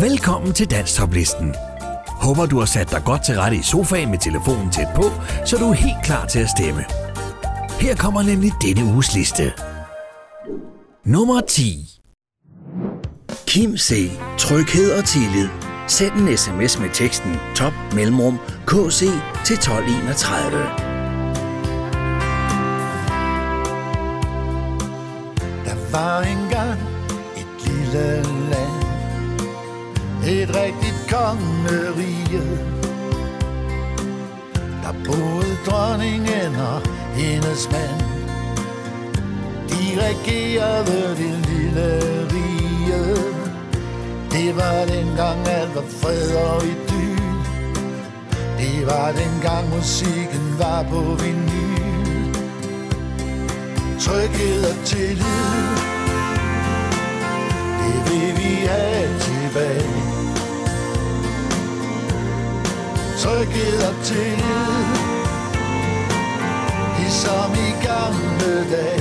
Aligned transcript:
Velkommen 0.00 0.52
til 0.52 0.70
Danstoplisten. 0.70 1.54
Håber 2.06 2.46
du 2.46 2.58
har 2.58 2.66
sat 2.66 2.90
dig 2.90 3.02
godt 3.04 3.24
til 3.24 3.34
rette 3.34 3.56
i 3.56 3.62
sofaen 3.62 4.10
med 4.10 4.18
telefonen 4.18 4.70
tæt 4.70 4.86
på, 4.94 5.02
så 5.44 5.56
du 5.56 5.64
er 5.70 5.72
helt 5.72 6.04
klar 6.04 6.26
til 6.26 6.38
at 6.38 6.50
stemme. 6.50 6.84
Her 7.80 7.94
kommer 7.96 8.22
nemlig 8.22 8.52
denne 8.62 8.84
uges 8.92 9.14
liste. 9.14 9.52
Nummer 11.04 11.40
10. 11.40 11.88
Kim 13.46 13.76
C. 13.76 14.10
Tryghed 14.38 14.92
og 14.98 15.04
tillid. 15.04 15.48
Send 15.86 16.12
en 16.12 16.36
sms 16.36 16.78
med 16.80 16.90
teksten 16.92 17.36
top 17.56 17.72
mellemrum 17.94 18.38
KC 18.66 19.00
til 19.46 19.56
1231. 19.56 20.58
Der 25.66 25.92
var 25.92 26.20
engang 26.22 26.80
et 27.36 27.66
lille 27.66 28.47
et 30.30 30.48
rigtigt 30.48 31.00
kongerige 31.10 32.42
Der 34.82 34.92
boede 35.04 35.58
dronningen 35.66 36.54
og 36.56 36.80
hendes 37.14 37.68
mand 37.72 38.00
De 39.68 39.82
regerede 40.06 41.16
det 41.16 41.46
lille 41.48 41.88
rige. 42.32 43.14
Det 44.30 44.56
var 44.56 44.84
dengang 44.84 45.48
alt 45.48 45.74
var 45.74 45.84
fred 46.00 46.36
og 46.36 46.62
idyl. 46.64 47.22
Det 48.58 48.86
var 48.86 49.12
dengang 49.12 49.76
musikken 49.76 50.58
var 50.58 50.82
på 50.82 51.00
vinyl. 51.00 52.34
Tryghed 54.00 54.64
og 54.70 54.84
tillid 54.84 55.68
Det 57.80 57.98
vil 58.10 58.36
vi 58.36 58.66
have 58.66 59.18
tilbage. 59.20 60.17
Tryghed 63.18 63.82
og 63.88 64.04
tillid. 64.04 64.86
Ligesom 66.98 67.52
i 67.66 67.70
gamle 67.86 68.70
dage. 68.70 69.00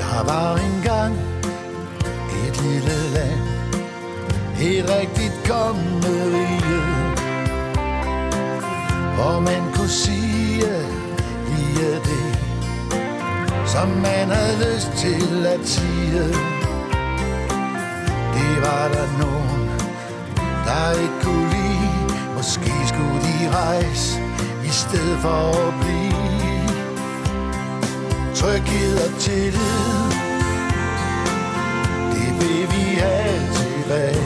Der 0.00 0.24
var 0.24 0.56
engang 0.56 1.14
et 2.46 2.62
lille 2.62 2.98
land 3.14 3.40
Et 4.60 4.84
rigtigt 4.90 5.34
kongerige 5.48 6.82
Hvor 9.14 9.40
man 9.40 9.72
kunne 9.74 9.88
sige 9.88 10.64
lige 11.48 11.94
det 11.94 12.38
Som 13.66 13.88
man 13.88 14.28
havde 14.28 14.74
lyst 14.74 14.90
til 14.96 15.46
at 15.46 15.68
sige. 15.68 16.61
Det 18.34 18.62
var 18.62 18.88
der 18.94 19.06
nogen 19.22 19.70
Der 20.66 21.00
ikke 21.02 21.18
kunne 21.22 21.48
lide. 21.50 21.90
Måske 22.36 22.72
skulle 22.86 23.20
de 23.28 23.50
rejse 23.56 24.20
I 24.64 24.68
stedet 24.68 25.18
for 25.18 25.42
at 25.66 25.74
blive. 25.80 26.12
Tryghed 28.34 28.94
og 29.06 29.20
tillid 29.20 30.02
Det 32.12 32.30
vil 32.40 32.62
vi 32.72 32.84
have. 33.00 33.48
Tilbage 33.54 34.24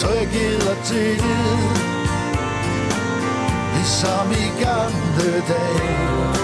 Tryghed 0.00 0.68
og 0.70 0.84
tillid 0.84 1.88
Ligesom 3.74 4.30
i 4.32 4.64
gamle 4.64 5.42
dage. 5.48 6.37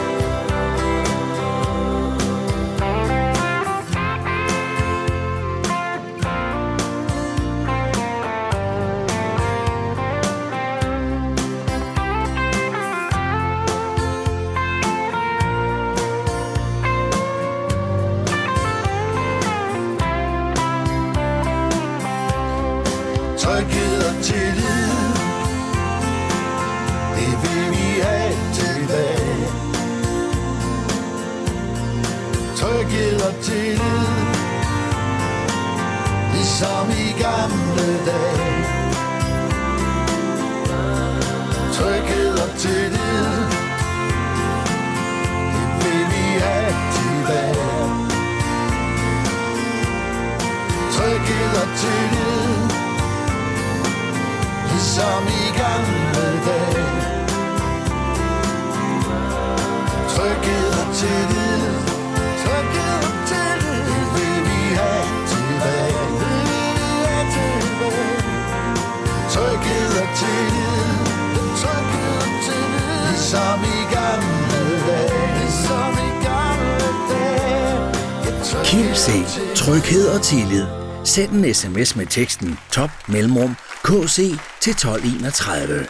Dage 78.74 78.84
Kim 78.84 78.94
C. 78.94 79.10
Tryghed 79.54 80.08
og 80.08 80.22
tillid. 80.22 80.66
Send 81.04 81.32
en 81.32 81.54
sms 81.54 81.96
med 81.96 82.06
teksten 82.06 82.58
top 82.72 82.90
mellemrum 83.08 83.56
KC 83.84 84.16
til 84.60 84.70
1231. 84.70 85.86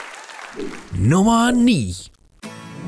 Nummer 0.98 1.50
9. 1.50 1.94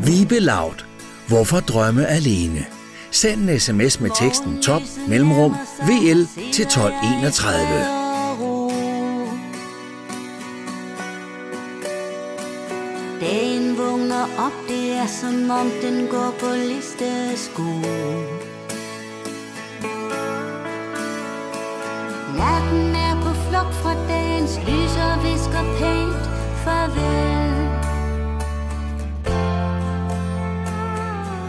Vibe 0.04 0.40
Laut. 0.40 0.86
Hvorfor 1.28 1.60
drømme 1.60 2.06
alene? 2.06 2.66
Send 3.10 3.50
en 3.50 3.60
sms 3.60 4.00
med 4.00 4.10
teksten 4.18 4.62
top 4.62 4.82
mellemrum 5.08 5.54
VL 5.88 6.24
til 6.52 6.64
1231. 6.64 7.66
Dagen 13.20 13.78
vågner 13.78 14.22
op, 14.38 14.52
det 14.68 14.92
er 14.92 15.06
som 15.20 15.50
om 15.50 15.70
den 15.82 16.06
går 16.06 16.34
på 16.40 16.46
listesko 16.68 17.62
Natten 22.38 22.94
er 22.94 23.14
på 23.24 23.32
flugt 23.48 23.74
fra 23.82 23.94
dagens 24.08 24.54
lys 24.66 24.94
og 25.06 25.14
visker 25.24 25.64
pænt 25.78 26.24
farvel. 26.64 27.54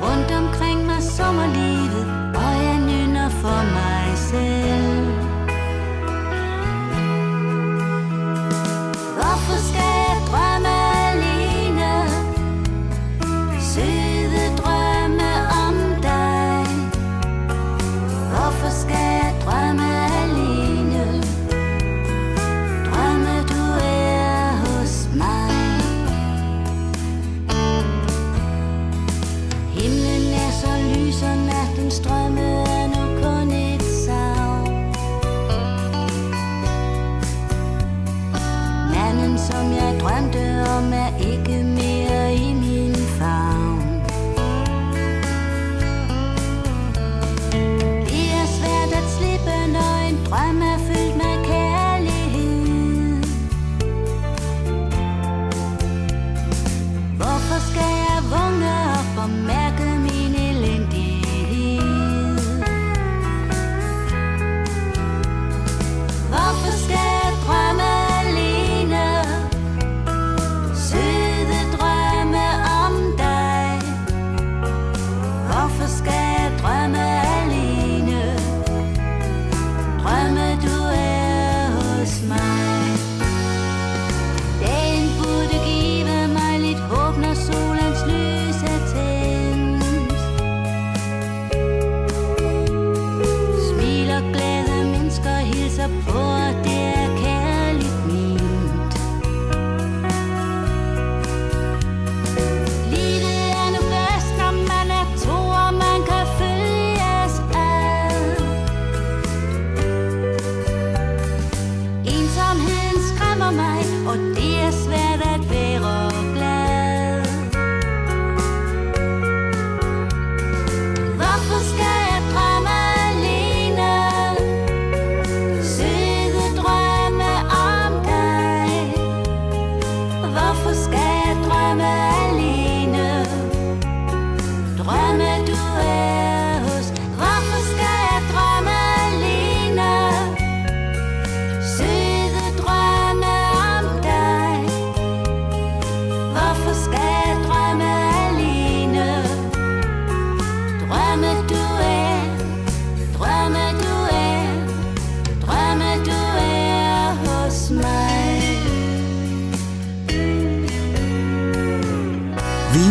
Rundt 0.04 0.32
omkring 0.42 0.86
mig 0.86 1.02
sommerlivet, 1.04 2.08
og 2.36 2.54
jeg 2.66 2.80
nynner 2.90 3.30
for 3.30 3.62
mig. 3.76 3.97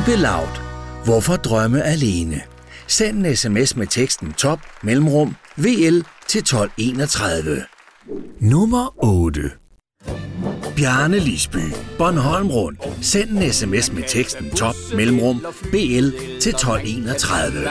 Vibe 0.07 0.17
Loud. 0.17 0.61
Hvorfor 1.05 1.37
drømme 1.37 1.83
alene? 1.83 2.41
Send 2.87 3.27
en 3.27 3.37
sms 3.37 3.77
med 3.77 3.87
teksten 3.87 4.33
top 4.33 4.59
mellemrum 4.83 5.37
VL 5.57 6.03
til 6.29 6.39
1231. 6.39 7.65
Nummer 8.41 9.05
8. 9.05 9.51
Bjarne 10.77 11.19
Lisby, 11.19 11.73
Bornholm 11.99 12.51
Rundt. 12.51 12.81
Send 13.01 13.31
en 13.31 13.53
sms 13.53 13.93
med 13.93 14.03
teksten 14.09 14.51
top 14.51 14.75
mellemrum 14.95 15.47
BL 15.71 16.11
til 16.41 16.55
1231. 16.55 17.69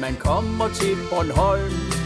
Man 0.00 0.16
kommer 0.20 0.68
til 0.68 0.96
Bornholm 1.10 2.03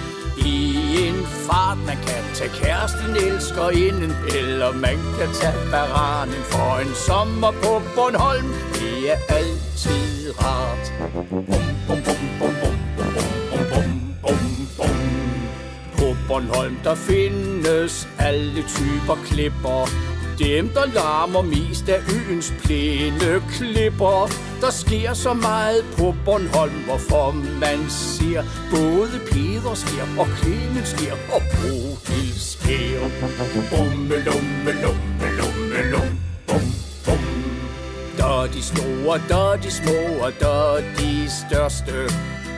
i 0.48 1.08
en 1.08 1.26
fart, 1.46 1.78
man 1.86 1.96
kan 2.06 2.22
tage 2.34 2.50
kæresten, 2.60 3.16
elsker 3.16 3.68
inden, 3.70 4.12
eller 4.40 4.72
man 4.72 4.98
kan 5.18 5.30
tage 5.40 5.62
baranen 5.70 6.42
for 6.52 6.78
en 6.84 6.94
sommer 7.06 7.52
på 7.62 7.82
Bornholm. 7.94 8.48
Det 8.74 9.10
er 9.12 9.18
altid 9.28 10.32
rart. 10.42 10.92
Bum, 11.30 11.44
bum, 11.86 12.00
bum, 12.06 12.22
bum, 12.38 12.54
bum, 12.60 12.76
bum, 12.96 13.14
bum, 13.50 13.66
bum, 13.72 13.90
bum, 14.22 14.68
bum. 14.76 14.96
På 15.98 16.16
Bornholm 16.28 16.76
der 16.84 16.94
findes 16.94 18.08
alle 18.18 18.62
typer 18.62 19.16
klipper 19.26 19.88
dem, 20.38 20.68
der 20.68 20.86
larmer 20.94 21.42
mest 21.42 21.88
af 21.88 22.00
øens 22.16 22.52
plæne 22.64 23.42
klipper. 23.50 24.30
Der 24.60 24.70
sker 24.70 25.14
så 25.14 25.32
meget 25.32 25.84
på 25.96 26.14
Bornholm, 26.24 26.78
hvorfor 26.86 27.32
man 27.60 27.90
ser 27.90 28.42
både 28.70 29.20
Peder 29.30 29.74
sker 29.74 30.06
og 30.18 30.26
Clemens 30.38 30.88
sker 30.88 31.12
og 31.34 31.42
Bodil 31.54 32.40
sker. 32.40 33.00
Bumme, 33.70 34.16
lumme, 34.28 34.70
lumme, 34.82 35.26
lumme, 35.38 35.90
lum, 35.92 36.10
bum, 36.46 36.66
bum. 37.04 37.24
Der 38.16 38.42
er 38.42 38.46
de 38.46 38.62
store, 38.62 39.20
der 39.28 39.52
er 39.52 39.56
de 39.56 39.70
små, 39.70 40.24
og 40.24 40.32
der 40.40 40.76
er 40.76 40.80
de 40.98 41.30
største. 41.40 41.94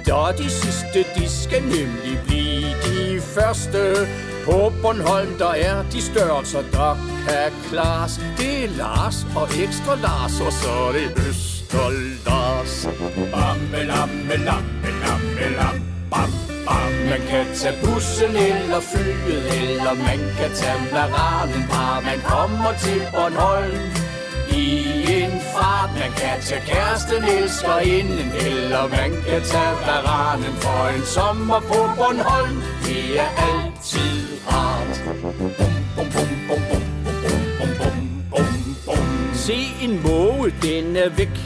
Der 0.06 0.32
de 0.32 0.50
sidste, 0.50 0.98
de 1.16 1.28
skal 1.28 1.62
nemlig 1.62 2.18
blive 2.26 2.70
de 2.86 3.20
første. 3.20 4.08
På 4.44 4.72
Bornholm, 4.82 5.38
der 5.38 5.50
er 5.50 5.84
de 5.92 6.02
størrelser, 6.02 6.62
der 6.72 6.92
kan 7.28 7.52
klares. 7.68 8.20
Det 8.38 8.64
er 8.64 8.68
Lars 8.68 9.26
og 9.36 9.48
ekstra 9.64 9.94
Lars, 9.94 10.40
og 10.40 10.52
så 10.52 10.70
er 10.88 10.92
det 10.92 11.08
Øster 11.28 11.90
Lars. 12.26 12.88
Bamme, 13.32 13.84
lamme, 13.92 14.36
lamme, 14.48 14.88
lamme, 15.04 15.56
lam, 15.58 15.76
bam, 16.10 16.30
bam. 16.66 16.92
Man 17.10 17.22
kan 17.30 17.46
tage 17.54 17.74
bussen 17.84 18.36
eller 18.36 18.80
flyet, 18.80 19.44
eller 19.60 19.94
man 19.94 20.18
kan 20.38 20.50
tage 20.54 20.80
maranen, 20.92 21.64
bare 21.70 22.02
man 22.02 22.20
kommer 22.24 22.72
til 22.84 23.00
Bornholm. 23.14 24.09
I 24.50 25.22
en 25.22 25.40
fart, 25.52 25.90
man 25.94 26.12
kan 26.16 26.42
tage 26.42 26.62
kæresten, 26.66 27.24
elsker 27.24 27.78
inden, 27.78 28.32
eller 28.46 28.88
man 28.88 29.10
kan 29.10 29.42
tage 29.42 29.76
varanen 29.86 30.54
for 30.64 30.88
en 30.96 31.04
sommer 31.04 31.60
på 31.60 31.78
Bornholm. 31.96 32.62
Det 32.84 33.20
er 33.20 33.30
altid 33.50 34.28
rart. 34.48 35.02
Bum, 35.96 36.06
bum, 36.14 36.28
bum, 36.48 36.60
bum, 36.68 36.82
bum, 37.58 37.70
bum, 37.78 37.98
bum, 38.30 38.76
bum. 38.86 39.34
Se 39.34 39.58
en 39.82 40.02
måge, 40.02 40.54
den 40.62 40.96
er 40.96 41.08
væk, 41.08 41.36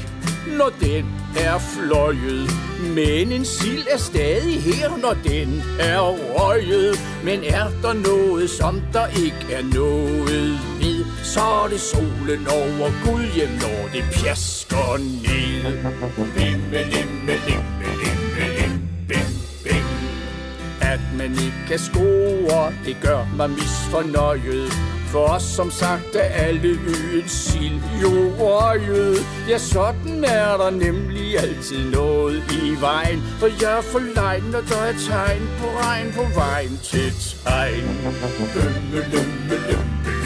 når 0.58 0.70
den 0.80 1.04
er 1.36 1.58
fløjet. 1.58 2.50
Men 2.94 3.32
en 3.32 3.44
sild 3.44 3.86
er 3.90 3.98
stadig 3.98 4.62
her, 4.62 4.96
når 4.96 5.16
den 5.24 5.62
er 5.80 6.00
røget. 6.00 6.98
Men 7.24 7.44
er 7.44 7.66
der 7.82 7.92
noget, 7.92 8.50
som 8.50 8.82
der 8.92 9.06
ikke 9.06 9.52
er 9.52 9.62
noget 9.74 10.28
ved, 10.80 11.04
så 11.24 11.40
er 11.40 11.68
det 11.68 11.80
solen 11.80 12.46
over 12.46 12.88
Gud 13.04 13.24
hjem, 13.34 13.48
når 13.48 13.88
det 13.92 14.04
pjasker 14.12 14.96
ned. 14.98 15.72
Bimme, 16.36 16.78
Limme, 16.92 17.34
limme, 17.46 17.84
limme, 17.96 18.44
limme, 18.58 18.80
bim, 19.08 19.32
bim. 19.64 19.84
At 20.80 21.00
man 21.18 21.30
ikke 21.30 21.62
kan 21.68 21.78
score, 21.78 22.72
det 22.84 22.96
gør 23.02 23.26
mig 23.36 23.50
misfornøjet. 23.50 24.72
For 25.12 25.26
os 25.26 25.42
som 25.42 25.70
sagt 25.70 26.14
er 26.14 26.20
alle 26.20 26.68
øens 26.68 27.30
sild 27.30 27.80
jo 28.02 28.32
røget. 28.38 29.18
Ja, 29.48 29.58
sådan 29.58 30.24
er 30.24 30.56
der 30.56 30.70
nemlig 30.70 31.38
altid 31.38 31.90
noget 31.90 32.42
i 32.52 32.80
vejen. 32.80 33.22
For 33.38 33.46
jeg 33.62 33.78
er 33.78 33.82
for 33.82 34.02
lejn, 34.14 34.42
når 34.42 34.60
der 34.60 34.76
er 34.76 34.92
tegn 35.08 35.48
på 35.60 35.66
regn 35.80 36.12
på 36.12 36.24
vejen 36.34 36.80
til 36.82 37.12
tegn. 37.44 37.84
Lømme, 38.04 38.46
lømme, 38.54 38.86
lømme, 38.92 39.10
lømme, 39.12 39.66
lømme. 39.70 40.23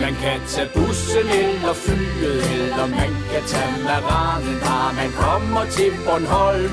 Man 0.00 0.14
kan 0.14 0.40
tage 0.48 0.68
bussen 0.74 1.28
eller 1.28 1.74
flyet, 1.74 2.44
eller 2.54 2.86
man 2.86 3.10
kan 3.32 3.42
tage 3.46 3.84
maranen, 3.84 4.60
bare 4.60 4.94
man 4.94 5.10
kommer 5.12 5.64
til 5.76 5.90
Bornholm. 6.04 6.72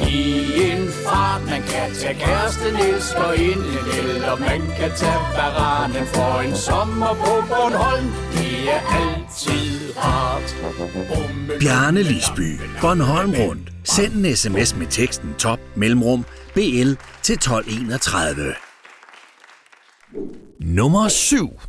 I 0.00 0.22
en 0.70 0.88
fart, 1.04 1.42
man 1.44 1.62
kan 1.62 1.94
tage 1.94 2.14
kæresten, 2.14 2.76
elsker 2.76 3.32
inden, 3.32 3.76
eller 3.98 4.36
man 4.36 4.60
kan 4.78 4.90
tage 4.96 5.22
varanen 5.38 6.06
for 6.06 6.40
en 6.40 6.56
sommer 6.56 7.14
på 7.14 7.32
Bornholm. 7.48 8.08
Det 8.32 8.70
er 8.76 8.82
altid 9.00 9.96
rart. 9.96 10.48
Bjarne 11.60 12.02
Lisby, 12.02 12.60
Bornholm 12.80 13.34
Rundt. 13.38 13.72
Send 13.84 14.12
en 14.12 14.36
sms 14.36 14.76
med 14.76 14.86
teksten 14.86 15.34
top 15.38 15.60
mellemrum 15.74 16.24
BL 16.54 16.92
til 17.22 17.34
1231. 17.34 18.54
Nummer 20.60 21.08
7. 21.08 21.60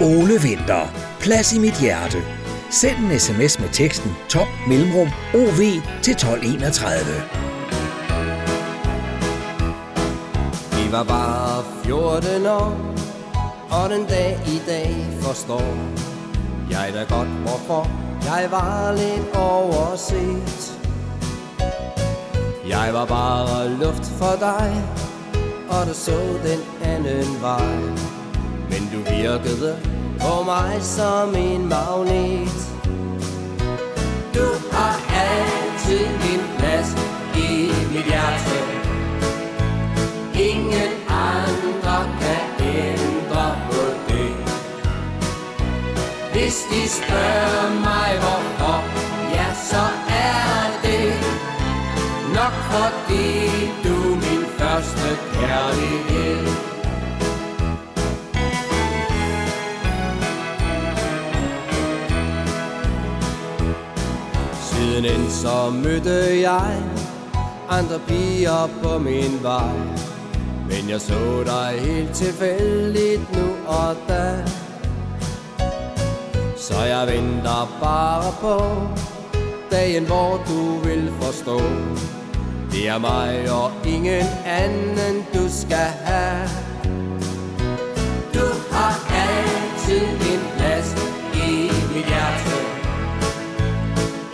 Ole 0.00 0.42
Vinter. 0.42 0.86
Plads 1.20 1.52
i 1.52 1.58
mit 1.58 1.74
hjerte. 1.80 2.18
Send 2.70 2.98
en 2.98 3.20
sms 3.20 3.58
med 3.58 3.68
teksten 3.72 4.16
top 4.28 4.46
mellemrum 4.68 5.08
OV 5.34 5.60
til 6.02 6.12
1231. 6.12 7.04
Vi 10.76 10.92
var 10.92 11.04
bare 11.04 11.64
14 11.84 12.46
år, 12.46 12.94
og 13.70 13.90
den 13.90 14.06
dag 14.06 14.40
i 14.46 14.60
dag 14.66 15.06
forstår 15.20 15.76
jeg 16.70 16.90
da 16.94 17.14
godt, 17.14 17.28
hvorfor 17.28 17.90
jeg 18.24 18.48
var 18.50 18.92
lidt 18.92 19.36
overset. 19.36 20.78
Jeg 22.68 22.94
var 22.94 23.06
bare 23.06 23.68
luft 23.68 24.06
for 24.18 24.36
dig, 24.40 24.84
og 25.68 25.86
du 25.86 25.94
så 25.94 26.18
den 26.44 26.88
anden 26.88 27.42
vej. 27.42 28.07
Men 28.70 28.82
du 28.92 28.98
virkede 29.10 29.78
på 30.20 30.42
mig 30.42 30.82
som 30.82 31.36
en 31.36 31.68
magnet. 31.68 32.58
Du 34.34 34.46
har 34.72 34.94
altid 35.26 36.06
din 36.24 36.42
plads 36.58 36.90
i 37.36 37.72
mit 37.92 38.04
hjerte. 38.04 38.58
Ingen 40.38 40.92
andre 41.08 41.98
kan 42.20 42.66
ændre 42.66 43.56
på 43.70 43.82
det 44.08 44.34
Hvis 46.32 46.56
de 46.70 46.88
spørger 46.88 47.70
mig 47.80 48.10
hvorfor 48.20 48.84
Ja, 49.34 49.54
så 49.70 49.84
er 50.08 50.80
det 50.82 51.12
Nok 52.34 52.54
fordi 52.72 53.26
du 53.84 54.14
min 54.14 54.44
første 54.58 55.08
kærlighed 55.34 56.67
Siden 64.98 65.30
så 65.30 65.70
mødte 65.70 66.40
jeg 66.40 66.76
andre 67.68 67.98
piger 68.06 68.68
på 68.82 68.98
min 68.98 69.42
vej. 69.42 69.76
Men 70.68 70.90
jeg 70.90 71.00
så 71.00 71.44
dig 71.44 71.80
helt 71.80 72.14
tilfældigt 72.14 73.36
nu 73.36 73.46
og 73.66 73.96
da. 74.08 74.44
Så 76.56 76.84
jeg 76.84 77.06
venter 77.06 77.78
bare 77.82 78.32
på 78.40 78.76
Dagen 79.70 80.06
hvor 80.06 80.40
du 80.48 80.78
vil 80.88 81.12
forstå. 81.20 81.60
Det 82.72 82.88
er 82.88 82.98
mig 82.98 83.50
og 83.50 83.70
ingen 83.86 84.26
anden 84.46 85.26
du 85.34 85.48
skal 85.48 85.88
have. 86.04 86.67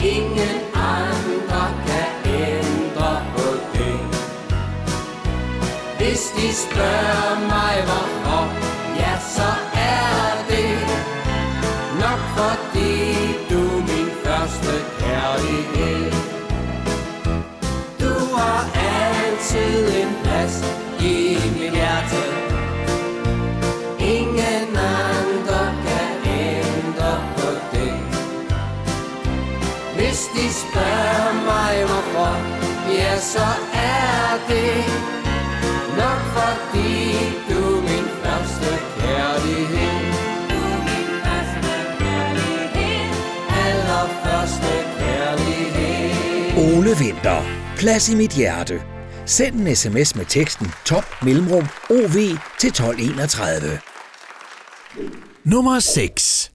Ingen 0.04 0.60
andre 0.74 1.64
kan 1.86 2.32
ændre 2.42 3.10
på 3.36 3.46
det. 3.72 3.98
Hvis 5.98 6.22
de 6.36 6.54
spørger 6.54 7.34
mig 7.52 7.74
hvorfor 7.88 8.42
Ja, 8.98 9.18
så 9.36 9.50
er 9.74 10.44
det 10.48 10.78
Nok 12.00 12.20
fordi 12.36 12.73
så 33.34 33.50
er 33.72 34.38
det 34.48 34.74
nok 36.00 36.20
fordi 36.36 37.02
du 37.48 37.60
er 37.76 37.82
min 37.82 38.06
første 38.22 38.70
kærlighed 38.98 40.02
Allerførste 43.66 44.74
kærlighed 44.98 46.76
Ole 46.76 46.96
Vinter. 46.98 47.42
Plads 47.76 48.08
i 48.08 48.14
mit 48.14 48.30
hjerte. 48.30 48.82
Send 49.26 49.54
en 49.54 49.76
sms 49.76 50.16
med 50.16 50.24
teksten 50.24 50.66
top 50.84 51.04
mellemrum 51.22 51.66
OV 51.90 52.16
til 52.58 52.68
1231. 52.68 53.80
Nummer 55.44 55.78
6. 55.78 56.52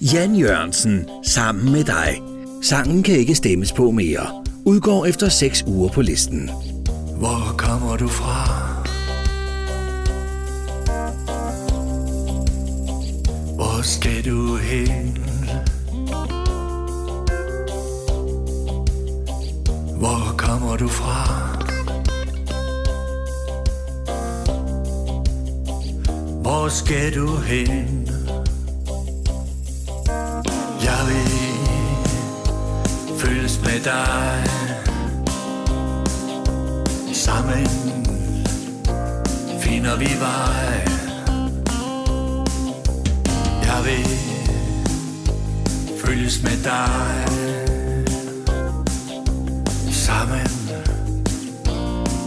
Jan 0.00 0.36
Jørgensen. 0.36 1.08
Sammen 1.22 1.72
med 1.72 1.84
dig. 1.84 2.22
Sangen 2.62 3.02
kan 3.02 3.14
ikke 3.14 3.34
stemmes 3.34 3.72
på 3.72 3.90
mere. 3.90 4.43
Udgår 4.66 5.06
efter 5.06 5.28
6 5.28 5.64
uger 5.66 5.88
på 5.88 6.02
listen. 6.02 6.50
Hvor 7.18 7.54
kommer 7.58 7.96
du 7.96 8.08
fra? 8.08 8.64
Hvor 13.54 13.82
skal 13.82 14.24
du 14.24 14.56
hen? 14.56 15.18
Hvor 19.98 20.34
kommer 20.38 20.76
du 20.76 20.88
fra? 20.88 21.48
Hvor 26.42 26.68
skal 26.68 27.14
du 27.14 27.36
hen? 27.36 28.08
Jeg 30.84 31.00
vil 31.08 31.53
føles 33.24 33.60
med 33.62 33.80
dig. 33.84 34.44
Sammen 37.12 37.66
finder 39.60 39.96
vi 39.96 40.10
vej. 40.20 40.88
Jeg 43.64 43.84
vil 43.84 44.06
følges 46.04 46.42
med 46.42 46.64
dig. 46.64 47.26
Sammen 49.92 50.48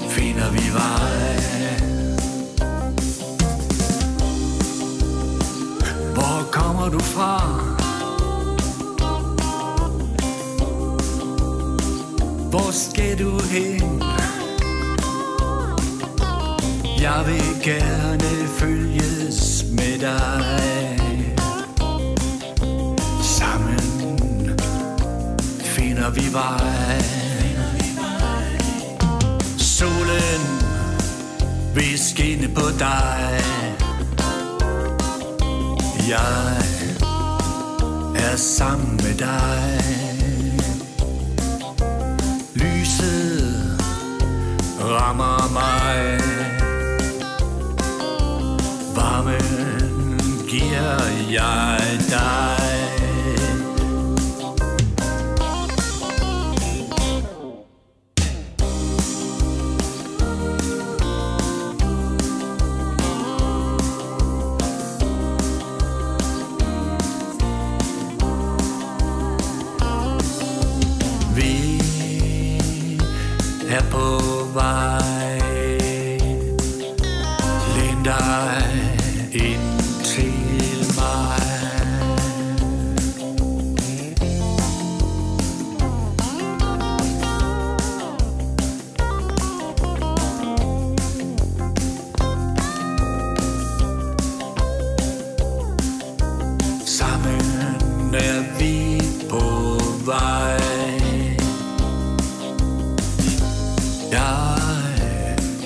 finder 0.10 0.52
vi 0.52 0.74
vej. 0.74 1.38
Hvor 6.14 6.52
kommer 6.52 6.90
du 6.90 7.00
fra? 7.00 7.87
Hvor 12.68 12.74
skal 12.74 13.20
du 13.20 13.40
hen? 13.44 14.04
Jeg 17.02 17.24
vil 17.26 17.64
gerne 17.64 18.48
følges 18.48 19.66
med 19.72 20.00
dig. 20.00 21.00
Sammen 23.24 24.60
finder 25.60 26.10
vi 26.10 26.34
vej. 26.34 27.02
Solen 29.58 30.42
vil 31.76 32.00
skinne 32.00 32.48
på 32.48 32.70
dig. 32.80 33.42
Jeg 36.10 36.58
er 38.16 38.36
sammen 38.36 38.96
med 38.96 39.18
dig. 39.18 40.07
Rammer 44.98 45.50
mig. 45.54 46.20
Varmen 48.96 50.48
giver 50.50 51.02
jeg 51.32 51.77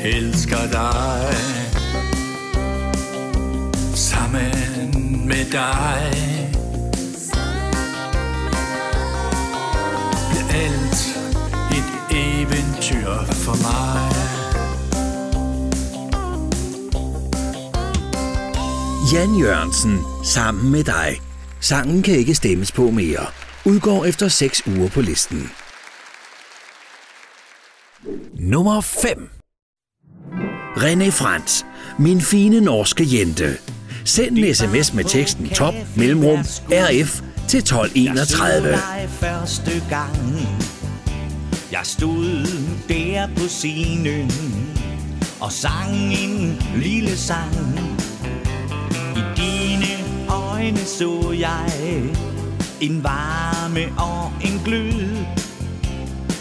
elsker 0.03 0.67
dig 0.71 1.33
Sammen 3.95 5.27
med 5.27 5.51
dig 5.51 6.11
Bliver 10.29 10.47
alt 10.53 11.17
et 11.71 12.17
eventyr 12.17 13.33
for 13.33 13.61
mig 13.61 14.11
Jan 19.13 19.35
Jørgensen. 19.35 19.99
Sammen 20.23 20.71
med 20.71 20.83
dig. 20.83 21.21
Sangen 21.59 22.03
kan 22.03 22.15
ikke 22.15 22.35
stemmes 22.35 22.71
på 22.71 22.91
mere. 22.91 23.25
Udgår 23.65 24.05
efter 24.05 24.27
6 24.27 24.67
uger 24.67 24.89
på 24.89 25.01
listen. 25.01 25.51
Nummer 28.39 28.81
5. 28.81 29.40
René 30.77 31.09
Frans. 31.09 31.65
Min 31.99 32.21
fine 32.21 32.61
norske 32.61 33.03
jente. 33.07 33.57
Send 34.05 34.37
en 34.37 34.55
sms 34.55 34.93
med 34.93 35.03
teksten 35.03 35.49
top 35.49 35.73
mellemrum 35.95 36.39
RF 36.69 37.21
til 37.47 37.57
1231. 37.59 38.67
Jeg 38.67 39.09
første 39.09 39.83
gang 39.89 40.47
Jeg 41.71 41.81
stod 41.83 42.47
der 42.89 43.27
på 43.37 43.47
scenen 43.47 44.31
Og 45.39 45.51
sang 45.51 46.13
en 46.13 46.61
lille 46.75 47.17
sang 47.17 47.79
I 49.15 49.21
dine 49.37 49.87
øjne 50.29 50.77
så 50.77 51.35
jeg 51.39 51.71
En 52.81 53.03
varme 53.03 53.81
og 53.97 54.31
en 54.45 54.61
glød 54.65 55.25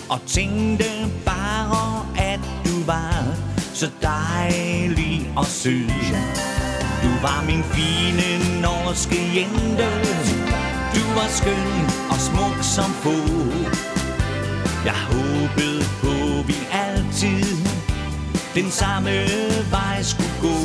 Og 0.08 0.20
tænkte 0.26 0.84
bare 1.24 2.06
at 2.18 2.40
du 2.66 2.84
var 2.86 3.49
så 3.80 3.90
dejlig 4.02 5.32
og 5.36 5.46
sød 5.46 5.88
du 7.02 7.08
var 7.22 7.44
min 7.46 7.62
fine 7.64 8.60
norske 8.60 9.20
jente. 9.36 9.88
Du 10.94 11.02
var 11.14 11.28
skøn 11.28 11.90
og 12.10 12.18
smuk 12.20 12.58
som 12.62 12.90
få. 13.02 13.16
Jeg 14.84 14.98
håbede 15.10 15.84
på 16.02 16.42
vi 16.46 16.56
altid 16.72 17.56
Den 18.54 18.70
samme 18.70 19.10
vej 19.70 20.02
skulle 20.02 20.36
gå. 20.40 20.56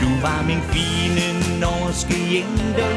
Du 0.00 0.10
var 0.22 0.42
min 0.46 0.62
fine 0.72 1.26
norske 1.60 2.16
jente. 2.34 2.88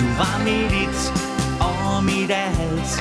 Du 0.00 0.06
var 0.20 0.36
mit 0.44 0.72
et 0.84 1.12
og 1.60 2.04
mit 2.04 2.30
alt. 2.30 2.92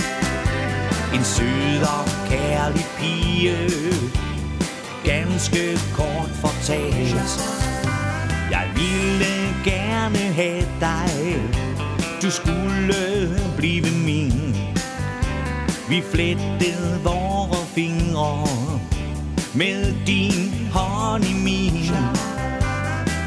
En 1.14 1.24
sød 1.24 1.82
og 1.82 2.06
kærlig 2.30 2.86
pige. 3.00 4.29
Ganske 5.10 5.80
kort 5.94 6.30
fortalt. 6.36 7.42
Jeg 8.51 8.68
ville 8.75 9.36
gerne 9.66 10.18
have 10.18 10.66
dig. 10.80 11.42
Du 12.22 12.32
skulle 12.32 13.39
blive 13.58 13.86
min. 14.06 14.56
Vi 15.89 16.04
flettede 16.12 17.00
vore 17.04 17.66
fingre 17.75 18.48
Med 19.54 19.94
din 20.08 20.68
hånd 20.72 21.24
i 21.24 21.34
min. 21.34 21.92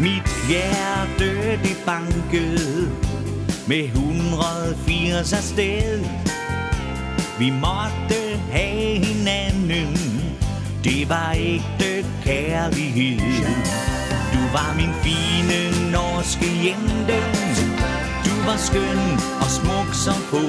Mit 0.01 0.31
hjerte 0.49 1.51
det 1.63 1.83
bankede 1.87 2.91
Med 3.67 3.85
180 3.85 5.33
afsted 5.33 6.05
Vi 7.39 7.51
måtte 7.51 8.32
det 10.85 11.09
var 11.09 11.33
ægte 11.37 12.07
kærlighed. 12.25 13.19
Du 14.35 14.43
var 14.53 14.75
min 14.77 14.95
fine 15.03 15.91
norske 15.91 16.47
jente. 16.67 17.19
Du 18.25 18.35
var 18.47 18.57
skøn 18.57 19.01
og 19.43 19.51
smuk 19.59 19.95
som 20.05 20.15
få. 20.15 20.45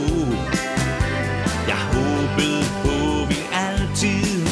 Jeg 1.67 1.81
håbede 1.93 2.63
på 2.83 3.25
vi 3.29 3.39
altid 3.53 4.47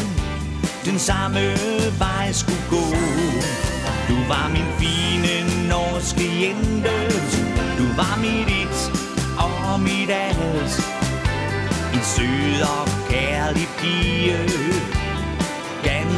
Den 0.85 0.99
samme 0.99 1.41
vej 1.99 2.31
skulle 2.31 2.65
gå. 2.69 2.85
Du 4.09 4.17
var 4.27 4.49
min 4.53 4.69
fine 4.79 5.67
norske 5.69 6.25
jente. 6.41 6.95
Du 7.77 7.85
var 7.97 8.17
mit 8.21 8.47
et 8.61 8.79
og 9.37 9.79
mit 9.79 10.09
alt 10.09 10.73
En 11.93 12.03
sød 12.03 12.61
og 12.61 12.87
kærlig 13.09 13.67
pige. 13.79 15.00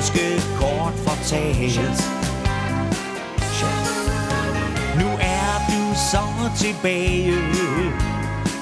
Ganske 0.04 0.42
kort 0.60 0.94
fortalt. 1.08 2.04
Nu 5.00 5.08
er 5.20 5.66
du 5.70 5.96
så 6.12 6.24
tilbage 6.58 7.34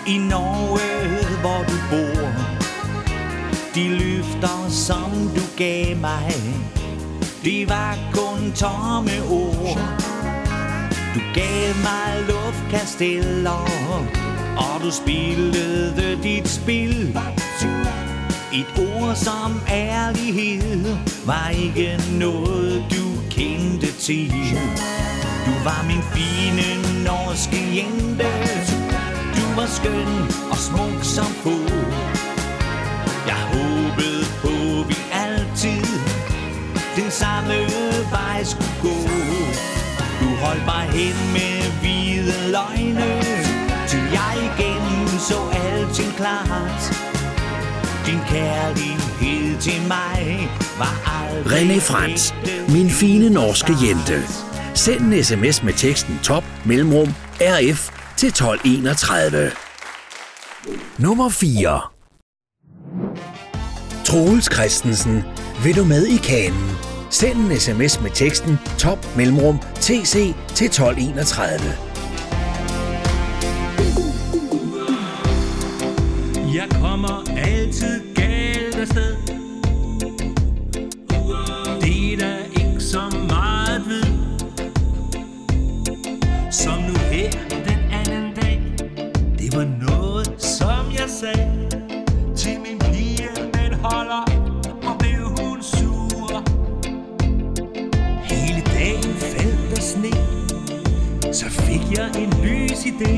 I 0.08 0.18
Norge, 0.18 1.26
hvor 1.42 1.66
du 1.68 1.78
bor. 1.90 2.28
De 3.76 3.90
løfter, 3.90 4.70
som 4.70 5.12
du 5.36 5.42
gav 5.58 5.98
mig 5.98 6.34
Det 7.44 7.70
var 7.70 7.98
kun 8.14 8.52
tomme 8.52 9.24
ord. 9.30 9.80
Du 11.16 11.22
gav 11.34 11.76
mig 11.76 12.24
luftkasteller 12.28 13.70
Og 14.58 14.82
du 14.84 14.92
spillede 14.92 16.24
dit 16.24 16.50
spil. 16.50 17.18
Et 18.54 18.66
ord 18.78 19.16
som 19.16 19.62
ærlighed 19.70 20.96
Var 21.26 21.50
ikke 21.50 22.00
noget 22.20 22.86
du 22.92 23.06
kendte 23.30 23.92
til. 23.92 24.34
Du 25.46 25.54
var 25.64 25.86
min 25.88 26.04
fine 26.14 26.68
norske 27.04 27.60
jente. 27.78 28.32
Du 29.36 29.46
var 29.56 29.68
skøn 29.68 30.12
og 30.52 30.58
smuk 30.58 31.04
som 31.04 31.26
få. 31.26 31.58
Jeg 33.28 33.42
håbede 33.54 34.24
på 34.42 34.54
vi 34.90 34.98
altid 35.12 35.86
Den 36.96 37.12
samme 37.12 37.56
vej 38.12 38.44
skulle 38.44 38.76
gå. 38.82 38.98
Du 40.22 40.28
holdt 40.44 40.66
mig 40.66 40.86
hen 41.00 41.18
med 41.34 41.58
hvide 41.82 42.52
løgne 42.52 43.22
Til 43.88 44.04
jeg 44.12 44.34
igen 44.50 45.08
så 45.20 45.40
alting 45.54 46.14
klart. 46.16 47.01
Din 48.06 48.20
kærlighed 48.28 49.60
til 49.60 49.82
mig 49.88 50.50
var 50.78 51.24
aldrig 51.24 51.62
René 51.62 51.80
Frans, 51.80 52.36
min 52.70 52.90
fine 52.90 53.30
norske 53.30 53.74
jente. 53.84 54.22
Send 54.74 55.00
en 55.00 55.24
sms 55.24 55.64
med 55.64 55.74
teksten 55.74 56.20
top 56.24 56.44
mellemrum 56.66 57.08
RF 57.42 57.90
til 58.18 58.28
1231. 58.28 59.52
Nummer 60.98 61.30
4. 61.30 61.82
Troels 64.06 64.54
Christensen, 64.54 65.24
vil 65.64 65.76
du 65.76 65.84
med 65.84 66.08
i 66.08 66.18
kanen? 66.18 66.72
Send 67.10 67.38
en 67.38 67.60
sms 67.60 68.02
med 68.02 68.12
teksten 68.12 68.60
top 68.80 69.18
mellemrum 69.18 69.60
TC 69.76 70.34
til 70.56 70.66
1231. 70.66 71.92
Jeg 76.56 76.68
kommer 76.82 77.31
galt 78.82 78.89
sted. 78.89 79.15
Det 81.82 82.13
er 82.13 82.17
der 82.17 82.38
ikke 82.60 82.80
så 82.80 83.02
meget 83.30 83.84
ved. 83.88 84.04
Som 86.52 86.82
nu 86.82 86.94
her 87.12 87.32
den 87.50 87.80
anden 87.91 88.34
dag. 88.36 88.62
Det 89.39 89.56
var 89.56 89.67
noget 89.88 90.41
som 90.41 90.86
jeg 90.94 91.10
sagde 91.10 91.70
Til 92.36 92.60
min 92.60 92.80
pige 92.80 93.30
den 93.54 93.74
holder 93.74 94.24
Og 94.84 94.98
blev 95.00 95.22
hun 95.39 95.63
sur. 95.63 96.44
Hele 98.24 98.62
dagen 98.62 99.13
faldt 99.15 99.76
der 99.76 99.82
sne. 99.82 100.12
Så 101.34 101.46
fik 101.50 101.98
jeg 101.98 102.10
en 102.22 102.34
lys 102.44 102.86
idé 102.86 103.13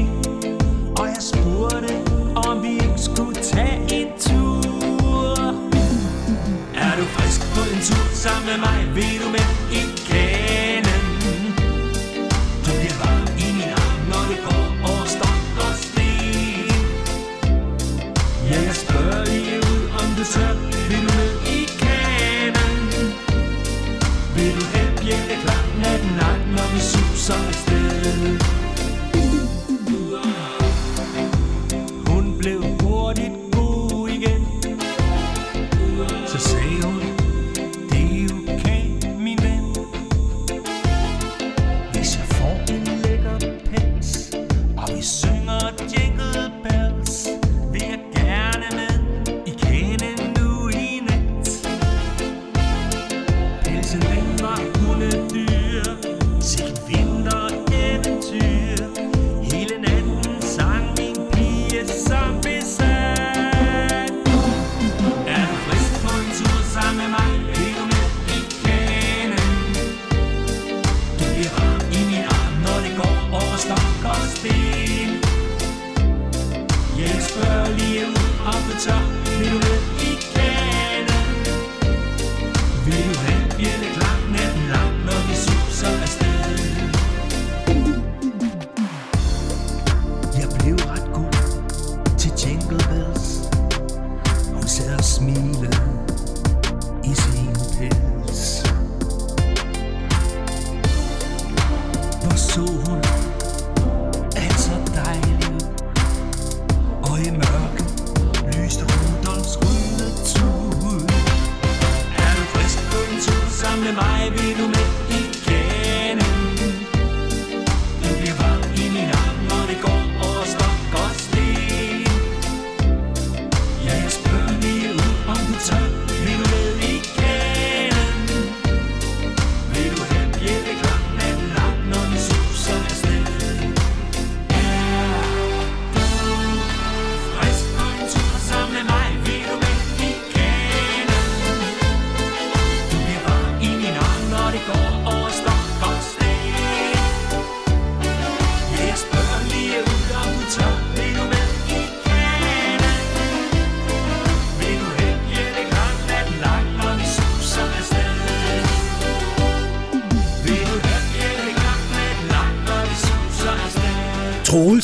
Og 1.01 1.07
jeg 1.07 1.21
spurgte 1.21 1.93
om 2.35 2.63
vi 2.63 2.73
ikke 2.73 2.97
skulle 2.97 3.35
tage 3.35 3.79
en 3.91 4.07
tur 4.19 4.32
du 7.03 7.07
frisk 7.07 7.41
på 7.55 7.61
en 7.73 7.81
tur 7.81 8.15
sammen 8.15 8.45
med 8.45 8.57
mig. 8.57 8.95
Vil 8.95 9.21
du 9.21 9.29
med? 9.29 9.62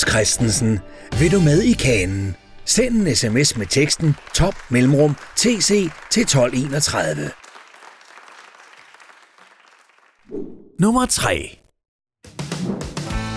Christensen, 0.09 0.79
vil 1.19 1.31
du 1.31 1.39
med 1.39 1.61
i 1.61 1.73
kanen? 1.73 2.35
Send 2.65 3.07
en 3.07 3.15
sms 3.15 3.57
med 3.57 3.65
teksten 3.65 4.15
top 4.33 4.55
mellemrum 4.69 5.15
tc 5.35 5.89
til 6.09 6.21
1231. 6.21 7.31
Nummer 10.79 11.05
3 11.05 11.59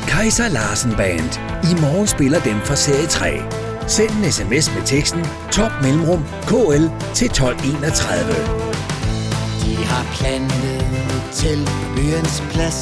Kaiser 0.08 0.48
Larsen 0.48 0.92
Band. 0.96 1.30
I 1.70 1.80
morgen 1.80 2.06
spiller 2.06 2.40
dem 2.40 2.61
fra 2.61 2.76
serie 2.76 3.06
3. 3.06 3.40
Send 3.88 4.11
en 4.11 4.32
sms 4.32 4.74
med 4.74 4.87
teksten 4.87 5.26
top 5.52 5.72
mellemrum 5.82 6.24
kl 6.46 6.54
til 7.14 7.26
1231. 7.26 8.35
De 9.62 9.74
har 9.85 10.04
plantet 10.16 10.85
til 11.32 11.58
byens 11.96 12.42
plads 12.52 12.80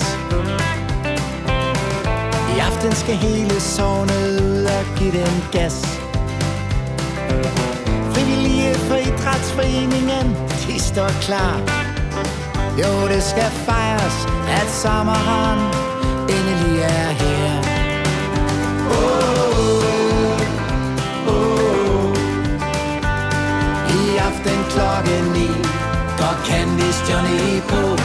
i 2.60 2.62
aften 2.62 2.92
skal 2.94 3.14
hele 3.16 3.60
sovnet 3.60 4.40
ud 4.40 4.64
og 4.64 4.84
give 4.98 5.12
den 5.12 5.44
gas 5.52 6.00
Frivillige 8.12 8.74
for 8.74 8.94
idrætsforeningen, 8.94 10.36
de 10.66 10.80
står 10.80 11.08
klar 11.20 11.56
Jo, 12.78 13.08
det 13.08 13.22
skal 13.22 13.50
fejres, 13.50 14.16
at 14.60 14.68
sommeren 14.82 15.60
endelig 16.34 16.82
er 16.82 17.10
her 17.22 17.52
oh, 18.90 19.74
oh, 21.26 21.34
oh. 21.34 22.16
I 23.96 24.16
aften 24.16 24.58
klokken 24.72 25.24
ni 25.32 25.48
Går 26.18 26.36
Candice 26.46 27.12
Johnny 27.12 27.60
på 27.68 27.99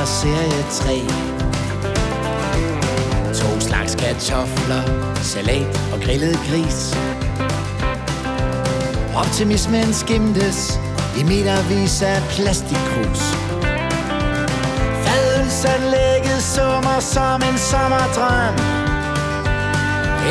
fra 0.00 0.06
serie 0.06 0.62
3 0.70 1.02
To 3.34 3.60
slags 3.60 3.94
kartofler, 3.94 4.82
salat 5.22 5.80
og 5.92 6.00
grillet 6.00 6.38
gris. 6.48 6.96
Optimismen 9.16 9.92
skimtes 9.94 10.80
i 11.18 11.22
metervis 11.22 12.02
af 12.02 12.22
plastikkrus. 12.30 13.22
Fadelsanlægget 15.04 16.42
summer 16.42 17.00
som 17.00 17.42
en 17.50 17.58
sommerdrøm. 17.58 18.54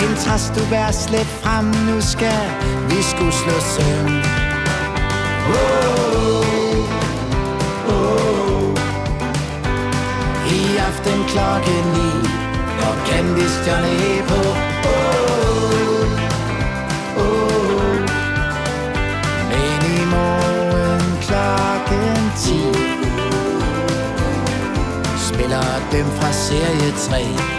En 0.01 0.15
træs 0.23 0.51
du 0.55 0.69
bær 0.69 0.91
slet 0.91 1.29
frem, 1.41 1.65
nu 1.65 2.01
skal 2.01 2.43
vi 2.89 3.03
skulle 3.03 3.33
slå 3.33 3.59
søm. 3.75 4.21
Oh, 5.47 5.53
oh. 5.53 5.99
Aften 10.89 11.23
klokken 11.27 11.85
ni 11.95 12.11
Og 12.87 12.95
Candice 13.07 13.55
stjerne 13.61 14.23
på 14.29 14.41
oh, 14.89 16.03
oh. 17.23 17.95
Men 19.51 19.79
i 19.97 20.01
morgen 20.15 21.05
klokken 21.25 22.31
10 22.37 22.49
Spiller 25.27 25.71
dem 25.91 26.05
fra 26.19 26.31
serie 26.31 26.91
3 27.09 27.58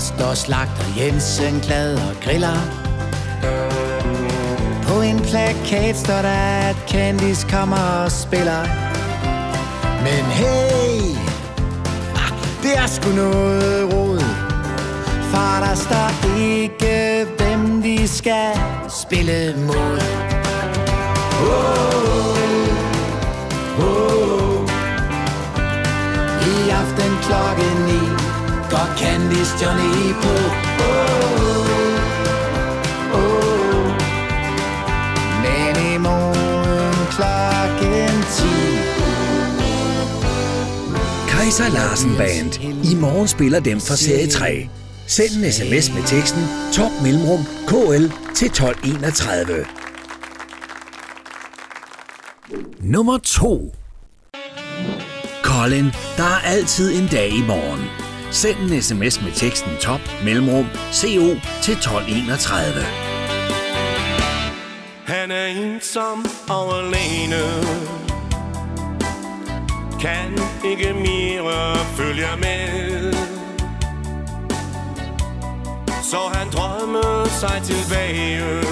står 0.00 0.34
slagter 0.34 0.84
Jensen 0.96 1.60
glad 1.60 1.94
og 1.94 2.16
griller. 2.24 2.60
På 4.82 5.00
en 5.00 5.18
plakat 5.20 5.96
står 5.96 6.22
der, 6.22 6.68
at 6.68 6.76
Candice 6.88 7.48
kommer 7.48 7.76
og 7.76 8.12
spiller. 8.12 8.62
Men 10.02 10.24
hey, 10.24 11.16
ah, 12.14 12.32
det 12.62 12.76
er 12.76 12.86
sgu 12.86 13.10
noget 13.10 13.94
rod. 13.94 14.20
For 15.30 15.64
der 15.64 15.74
står 15.74 16.38
ikke, 16.40 17.26
hvem 17.38 17.82
de 17.82 18.08
skal 18.08 18.52
spille 18.88 19.54
mod. 19.66 20.00
Oh 21.40 21.72
Oh 23.78 24.66
I 26.46 26.70
aften 26.70 27.12
klokken 27.22 27.86
ni. 27.86 28.11
Candice 28.98 29.54
Johnny 29.62 30.12
på 30.22 30.28
oh, 30.28 31.66
oh. 33.14 33.86
Men 35.42 35.94
i 35.94 35.98
morgen 35.98 37.06
klokken 37.10 38.22
10 38.32 38.44
Kaiser 41.28 41.68
Larsen 41.68 42.16
Band. 42.16 42.52
I 42.84 42.94
morgen 42.94 43.28
spiller 43.28 43.60
dem 43.60 43.80
fra 43.80 43.96
serie 43.96 44.28
3. 44.28 44.68
Send 45.06 45.44
en 45.44 45.52
sms 45.52 45.94
med 45.94 46.02
teksten 46.02 46.42
top 46.72 46.90
mellemrum 47.02 47.44
kl 47.66 47.74
til 48.34 48.46
1231. 48.46 49.66
Nummer 52.80 53.18
2 53.18 53.74
Colin, 55.42 55.84
der 56.16 56.24
er 56.24 56.40
altid 56.44 57.00
en 57.00 57.08
dag 57.08 57.28
i 57.28 57.42
morgen. 57.46 58.01
Send 58.32 58.58
en 58.58 58.82
sms 58.82 59.22
med 59.22 59.32
teksten 59.32 59.70
top 59.80 60.00
mellemrum 60.24 60.66
co 60.92 61.24
til 61.62 61.74
1231. 61.74 62.84
Han 65.06 65.30
er 65.30 65.46
ensom 65.46 66.26
og 66.48 66.78
alene. 66.78 67.42
Kan 70.00 70.38
ikke 70.64 70.92
mere 70.94 71.76
følge 71.96 72.28
med. 72.38 73.12
Så 76.02 76.18
han 76.34 76.46
drømmer 76.52 77.28
sig 77.28 77.62
tilbage. 77.64 78.62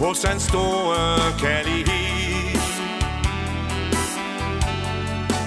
Hos 0.00 0.22
hans 0.22 0.42
store 0.42 1.32
kærlighed. 1.38 2.03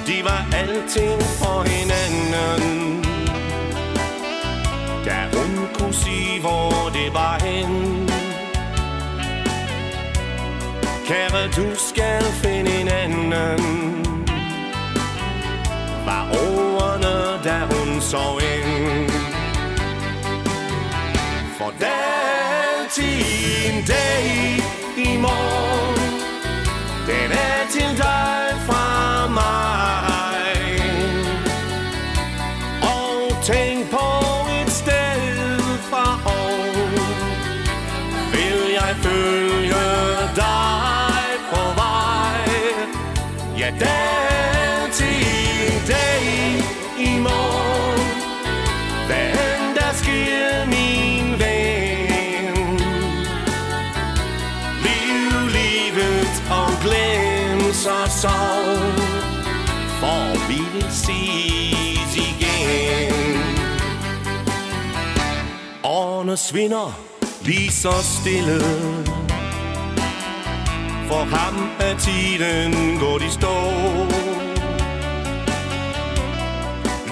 De 0.07 0.23
var 0.23 0.45
alting 0.53 1.21
for 1.21 1.63
hinanden. 1.63 3.03
Da 5.05 5.37
hun 5.37 5.67
kunne 5.73 5.93
sige, 5.93 6.41
hvor 6.41 6.89
det 6.93 7.13
var 7.13 7.39
hen. 7.43 8.09
Kære, 11.07 11.47
du 11.47 11.75
skal 11.75 12.23
finde 12.23 12.81
en 12.81 12.87
anden? 12.87 13.31
Var 16.05 16.27
ordene, 16.31 17.43
da 17.43 17.59
hun 17.75 18.01
så 18.01 18.39
ind. 18.55 19.11
For 21.57 21.73
der 21.79 21.85
er 21.85 22.81
altid 22.81 23.23
en 23.69 23.85
dag 23.85 24.25
i 24.97 25.17
morgen. 25.17 25.99
Den 27.07 27.31
er 27.31 27.71
til 27.71 27.97
dig 27.97 28.53
fra 28.67 29.27
mig. 29.27 29.76
Ja, 43.59 43.73
der 43.79 43.85
er 43.85 44.91
til 44.91 45.07
en 45.67 45.81
dag 45.87 46.23
i 46.99 47.19
morgen. 47.19 48.01
Hvad 49.07 49.29
end 49.29 49.75
der 49.75 49.93
sker, 49.93 50.65
min 50.65 51.39
ven. 51.39 52.77
Liv 54.85 55.47
livet 55.49 56.43
og 56.51 56.69
glem 56.81 57.73
så 57.73 58.19
sorg 58.21 58.99
For 59.99 60.47
vi 60.47 60.61
vil 60.73 60.91
ses 60.91 62.15
igen. 62.15 63.41
Årene 65.83 66.37
svinder 66.37 66.99
lige 67.41 67.71
så 67.71 67.91
stille. 67.91 69.26
For 71.07 71.23
ham 71.35 71.69
er 71.79 71.97
tiden 71.97 72.99
gået 72.99 73.21
i 73.21 73.29
stå. 73.29 73.55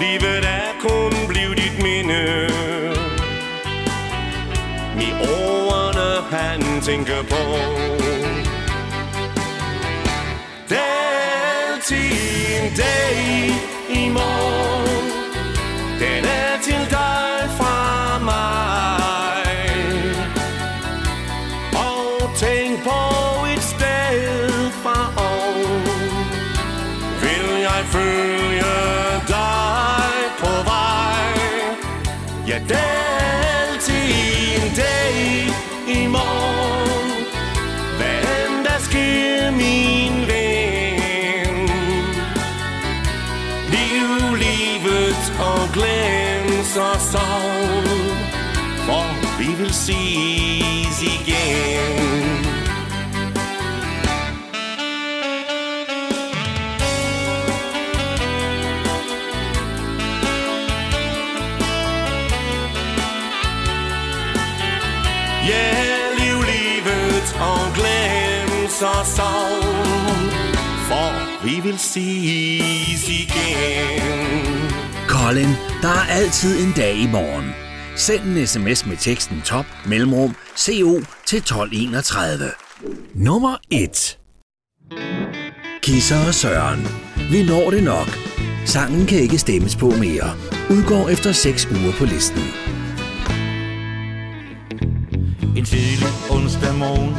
Livet 0.00 0.44
er 0.44 0.68
kun 0.80 1.12
blevet 1.28 1.56
dit 1.58 1.82
minde. 1.82 2.22
Med 4.96 5.12
ordene 5.38 6.36
han 6.36 6.80
tænker 6.82 7.22
på. 7.22 7.42
Det 10.68 10.78
er 10.78 11.72
altid 11.72 12.12
en 12.60 12.72
dag 12.76 13.48
i 13.90 14.08
morgen. 14.08 14.85
Og 46.78 47.00
sorg 47.00 48.16
For 48.86 49.38
vi 49.38 49.54
vil 49.58 49.74
ses 49.74 51.02
igen 51.02 52.46
Ja, 65.48 65.72
liv 66.18 66.42
livet 66.42 67.36
og 67.40 67.72
og 68.82 69.06
sorg 69.06 69.64
For 70.88 71.44
vi 71.44 71.60
vil 71.60 71.78
ses 71.78 73.08
igen 73.08 74.75
Colin, 75.26 75.54
der 75.82 75.88
er 75.88 76.06
altid 76.10 76.66
en 76.66 76.72
dag 76.76 76.94
i 76.94 77.06
morgen. 77.06 77.54
Send 77.96 78.22
en 78.22 78.46
sms 78.46 78.86
med 78.86 78.96
teksten 78.96 79.42
top 79.44 79.64
mellemrum 79.86 80.36
CO 80.56 81.00
til 81.26 81.38
1231. 81.38 82.50
Nummer 83.14 83.56
1. 83.70 84.18
Kisser 85.82 86.26
og 86.26 86.34
Søren. 86.34 86.86
Vi 87.30 87.42
når 87.42 87.70
det 87.70 87.84
nok. 87.84 88.18
Sangen 88.66 89.06
kan 89.06 89.18
ikke 89.18 89.38
stemmes 89.38 89.76
på 89.76 89.90
mere. 89.90 90.30
Udgår 90.70 91.08
efter 91.08 91.32
6 91.32 91.66
uger 91.66 91.92
på 91.98 92.04
listen. 92.04 92.42
En 95.56 95.64
tidlig 95.64 96.08
onsdag 96.30 96.74
morgen 96.74 97.14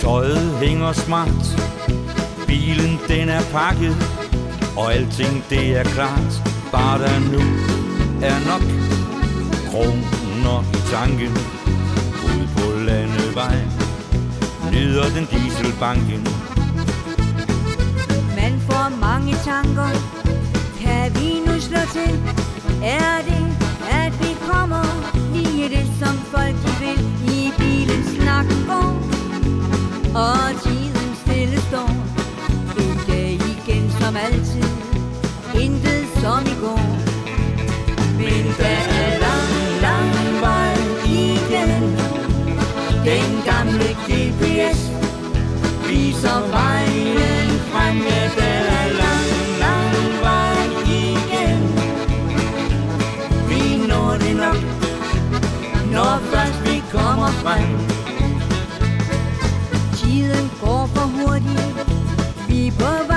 Tøjet 0.00 0.58
hænger 0.58 0.92
smart 0.92 1.44
Bilen 2.46 2.98
den 3.08 3.28
er 3.28 3.42
pakket 3.42 3.96
Og 4.76 4.94
alting 4.94 5.44
det 5.50 5.76
er 5.76 5.84
klart 5.84 6.51
Bare 6.72 6.98
der 6.98 7.18
nu 7.32 7.42
er 8.22 8.38
nok 8.50 8.64
Kroner 9.70 10.58
i 10.78 10.80
tanken. 10.90 11.32
Ud 12.24 12.46
på 12.54 12.78
landevej 12.86 13.56
Nyder 14.72 15.08
den 15.14 15.26
dieselbanken. 15.32 16.22
Man 18.40 18.60
får 18.68 18.96
mange 19.00 19.34
tanker. 19.44 19.90
Kan 20.80 21.14
vi 21.14 21.28
nu 21.46 21.60
slå 21.60 21.80
til? 21.92 22.12
Er 22.82 23.16
det, 23.28 23.44
at 23.90 24.12
vi 24.20 24.36
kommer? 24.50 24.84
Lige 25.34 25.68
det, 25.68 25.86
som 26.00 26.16
folk 26.32 26.56
de 26.64 26.72
vil. 26.84 27.00
I 27.36 27.52
bilen 27.58 28.04
snak 28.14 28.46
går 28.66 28.90
Og 30.14 30.62
tiden 30.62 31.14
stille 31.22 31.60
står. 31.60 31.90
En 32.78 32.98
dag 33.08 33.32
igen 33.32 33.90
som 34.00 34.16
altid. 34.16 34.71
Der 38.58 38.80
er 39.00 39.10
lang, 39.24 39.52
lang 39.86 40.12
vej 40.40 40.74
igen 41.04 41.72
Den 43.04 43.42
gamle 43.44 43.88
GPS 44.06 44.80
viser 45.88 46.40
vejen 46.50 47.50
frem, 47.70 47.96
ja, 47.96 48.22
der 48.38 48.58
er 48.80 48.88
lang, 49.02 49.28
lang 49.64 49.94
vej 50.26 50.64
igen. 50.86 51.62
Vi 53.48 53.86
når 53.86 54.16
det 54.20 54.36
nok, 54.36 54.62
når 55.92 56.18
først 56.32 56.58
vi 56.64 56.82
kommer 56.92 57.30
frem. 57.42 57.68
Tiden 59.96 60.50
går 60.60 60.86
for 60.94 61.06
hurtigt, 61.16 61.76
vi 62.48 62.66
er 62.66 62.72
på 62.72 63.11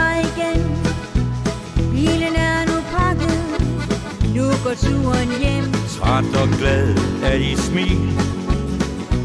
går 4.66 4.74
turen 4.74 5.30
hjem. 5.42 5.66
Træt 5.90 6.36
og 6.42 6.50
glad 6.60 6.96
af 7.24 7.40
de 7.40 7.58
smil 7.58 8.08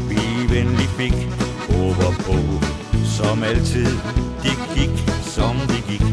Vi 0.09 0.23
venlig 0.53 0.89
fik 0.99 1.13
Håber 1.69 2.11
på 2.25 2.37
Som 3.05 3.43
altid 3.43 3.85
Det 4.43 4.57
gik 4.75 4.95
som 5.21 5.55
det 5.67 5.83
gik 5.89 6.03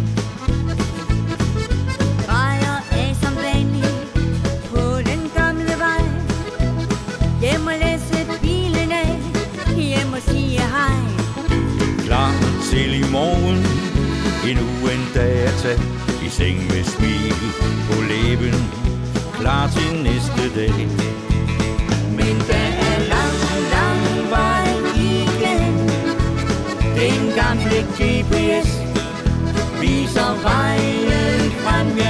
drejer 2.27 2.77
af 2.93 3.17
som 3.23 3.35
vanligt 3.37 4.01
på 4.71 4.83
den 5.11 5.21
gamle 5.37 5.75
vej. 5.85 6.03
Hjem 7.41 7.67
og 7.67 7.77
læse 7.85 8.19
bilen 8.43 8.93
af, 8.93 9.19
hjem 9.77 10.13
og 10.13 10.23
sige 10.29 10.61
hej. 10.61 10.99
Klar 12.07 12.33
til 12.71 12.95
i 12.95 13.05
morgen 13.13 13.59
Endnu 14.51 14.91
en 14.93 15.05
dag 15.15 15.43
at 15.43 15.55
tage 15.63 15.81
I 16.27 16.29
seng 16.29 16.59
med 16.59 16.85
smil 16.85 17.35
på 17.91 18.03
læben 18.03 18.78
Klar 19.49 19.69
til 19.69 20.03
næste 20.03 20.45
dag 20.57 20.79
Men 22.19 22.37
der 22.49 22.69
er 22.89 22.99
lang, 23.13 23.37
lang 23.75 24.31
vej 24.31 24.67
igen. 24.95 25.75
Den 26.99 27.21
gamle 27.39 27.79
GPS 27.99 28.69
viser 29.81 30.33
vejen 30.43 31.51
frem, 31.63 31.89
ja, 31.99 32.08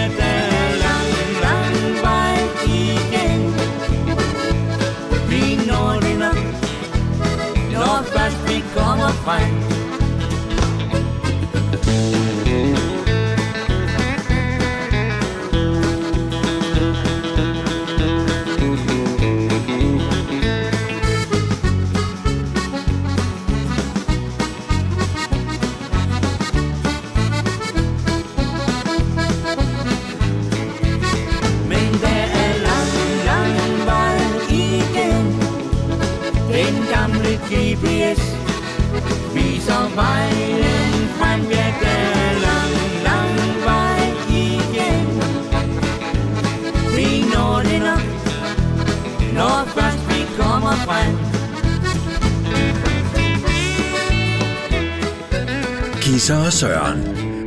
Kisser 56.09 56.37
og 56.47 56.53
Søren. 56.53 57.01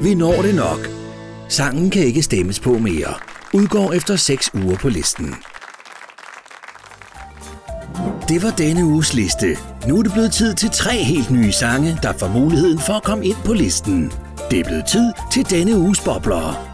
Vi 0.03 0.15
når 0.15 0.41
det 0.41 0.55
nok. 0.55 0.89
Sangen 1.49 1.89
kan 1.89 2.03
ikke 2.03 2.23
stemmes 2.23 2.59
på 2.59 2.77
mere. 2.77 3.13
Udgår 3.53 3.93
efter 3.93 4.15
6 4.15 4.49
uger 4.53 4.77
på 4.77 4.89
listen. 4.89 5.35
Det 8.27 8.43
var 8.43 8.49
denne 8.57 8.85
uges 8.85 9.13
liste. 9.13 9.57
Nu 9.87 9.99
er 9.99 10.03
det 10.03 10.11
blevet 10.11 10.31
tid 10.31 10.53
til 10.55 10.69
tre 10.69 11.03
helt 11.03 11.31
nye 11.31 11.51
sange, 11.51 11.99
der 12.03 12.13
får 12.13 12.27
muligheden 12.27 12.79
for 12.79 12.93
at 12.93 13.03
komme 13.03 13.25
ind 13.25 13.37
på 13.45 13.53
listen. 13.53 14.11
Det 14.51 14.59
er 14.59 14.63
blevet 14.63 14.85
tid 14.85 15.11
til 15.31 15.49
denne 15.49 15.77
uges 15.77 15.99
bobler. 15.99 16.67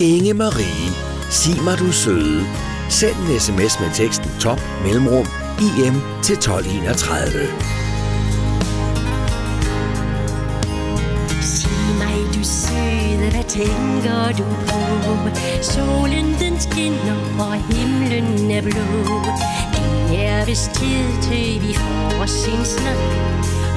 Inge 0.00 0.34
Marie, 0.34 0.92
sig 1.30 1.64
mig 1.64 1.78
du 1.78 1.92
søde. 1.92 2.42
Send 2.90 3.16
en 3.16 3.40
sms 3.40 3.80
med 3.80 3.94
teksten 3.94 4.30
top 4.40 4.60
mellemrum 4.84 5.26
IM 5.60 5.94
til 6.22 6.34
1231. 6.34 7.77
tænker 13.48 14.32
du 14.38 14.44
på? 14.66 14.78
Solen 15.62 16.26
den 16.40 16.60
skinner, 16.60 17.18
og 17.38 17.54
himlen 17.54 18.50
er 18.50 18.62
blå. 18.62 18.86
Det 20.08 20.26
er 20.26 20.44
vist 20.44 20.70
tid 20.74 21.22
til, 21.22 21.62
vi 21.68 21.74
får 21.74 22.22
os 22.22 22.46
en 22.48 22.64
snak. 22.64 22.98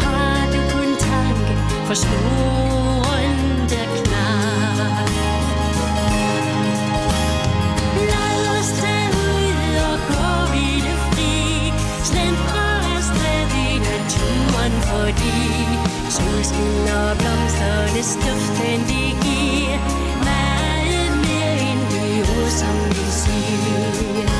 Har 0.04 0.46
du 0.54 0.60
kun 0.74 0.90
tanke 1.00 1.54
for 1.88 1.94
snoren, 1.94 3.40
der 3.72 3.88
knar? 3.98 5.06
Lad 8.12 8.42
os 8.60 8.70
tage 8.82 9.10
ud 9.28 9.76
og 9.90 9.98
gå 10.12 10.30
i 10.68 10.72
det 10.86 10.98
fri. 11.08 11.34
Slendre 12.10 12.66
afsted 12.96 13.50
i 13.68 13.72
naturen, 13.90 14.74
fordi 14.90 15.38
solskin 16.16 16.88
og 17.00 17.18
blomsternes 17.18 18.12
duften, 18.24 18.80
det 18.90 19.10
giver 19.22 19.31
meget 20.30 21.12
mere 21.24 21.54
end 21.70 21.82
de 21.92 22.06
ord, 22.36 22.50
som 22.50 22.76
vi 22.90 23.06
siger. 23.22 24.32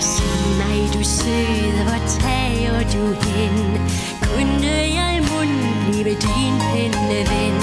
Sig 0.00 0.42
mig, 0.60 0.78
du 0.94 1.02
søde, 1.04 1.82
hvor 1.86 2.00
tager 2.20 2.80
du 2.94 3.04
hen? 3.28 3.56
Kunne 4.22 4.74
jeg 4.98 5.22
mund 5.30 5.54
blive 5.84 6.14
din 6.24 6.54
penneven? 6.72 7.54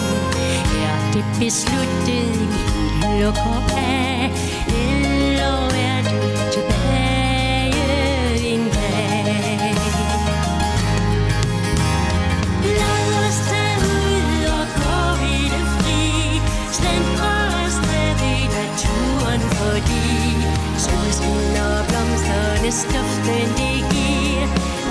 Er 0.88 1.12
det 1.14 1.26
besluttet, 1.40 2.40
vi 2.40 3.24
lukker 3.24 3.62
af? 3.78 4.32
Solskin 20.92 21.56
og 21.68 21.78
blomsterne 21.90 22.72
duften, 22.94 23.48
det 23.60 23.78
giver 23.94 24.48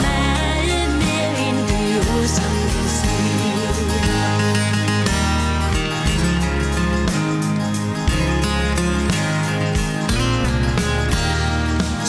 meget 0.07 0.89
mere 1.03 1.31
end 1.47 1.59
de 1.71 1.83
ord, 2.13 2.29
som 2.37 2.53
du 2.73 2.83
siger. 2.99 3.71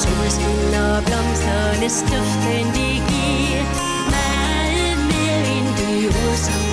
Solskin 0.02 0.74
og 0.86 1.04
blomsterne 1.08 1.88
duften, 2.12 2.66
det 2.78 2.96
giver 3.12 3.64
meget 4.16 4.98
mere 5.10 5.40
end 5.56 5.68
de 5.80 6.08
ord, 6.08 6.38
som 6.46 6.71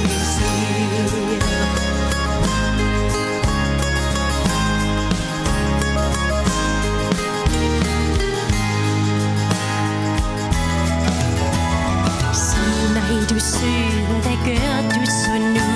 du 13.31 13.41
søde, 13.41 14.21
hvad 14.23 14.39
gør 14.47 14.77
du 14.95 15.03
så 15.07 15.35
nu? 15.57 15.71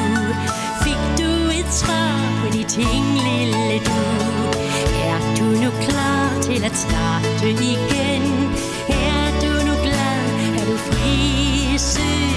Fik 0.82 1.02
du 1.18 1.32
et 1.60 1.72
svar 1.72 2.18
på 2.40 2.46
de 2.56 2.62
ting, 2.64 3.04
lille 3.28 3.78
du? 3.88 4.02
Er 5.10 5.18
du 5.38 5.44
nu 5.44 5.70
klar 5.86 6.40
til 6.42 6.64
at 6.64 6.76
starte 6.76 7.50
igen? 7.50 8.24
Er 8.88 9.24
du 9.42 9.52
nu 9.66 9.74
glad? 9.82 10.24
Er 10.60 10.64
du 10.70 10.76
fri, 10.76 11.78
søde 11.78 12.31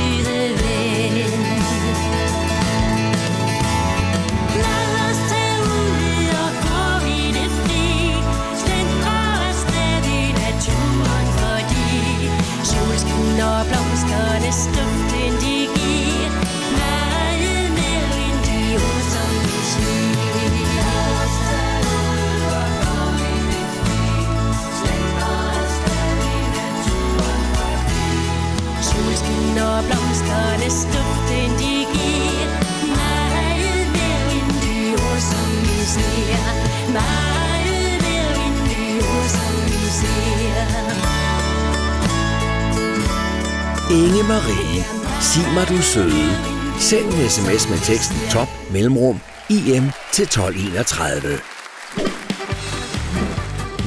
Inge 43.91 44.23
Marie, 44.23 44.83
sig 45.21 45.53
mig 45.53 45.67
du 45.69 45.81
søde. 45.81 46.55
Send 46.79 47.05
en 47.05 47.29
sms 47.29 47.69
med 47.69 47.77
teksten 47.77 48.17
top 48.29 48.47
mellemrum 48.71 49.19
IM 49.49 49.91
til 50.11 50.23
1231. 50.23 51.39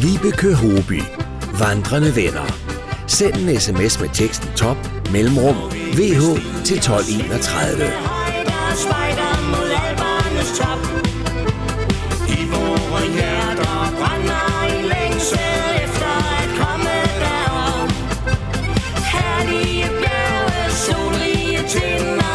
Vibeke 0.02 0.54
Hoby, 0.54 1.02
vandrende 1.58 2.16
venner. 2.16 2.46
Send 3.06 3.34
en 3.34 3.60
sms 3.60 4.00
med 4.00 4.08
teksten 4.14 4.48
top 4.56 4.97
mellemrum. 5.12 5.56
VH 5.98 6.22
til 6.64 6.76
1231. 6.76 7.84
I 12.28 12.44
vore 12.50 13.02
hjerter 13.14 13.94
brænder 13.98 14.46
en 14.72 14.84
længsel 14.84 15.38
efter 15.84 16.12
at 16.40 16.48
komme 16.61 16.96
derop. 17.22 17.90
Herlige 19.12 19.88
bjerge, 20.00 20.70
solrige 20.70 21.59
tinder. 21.68 22.27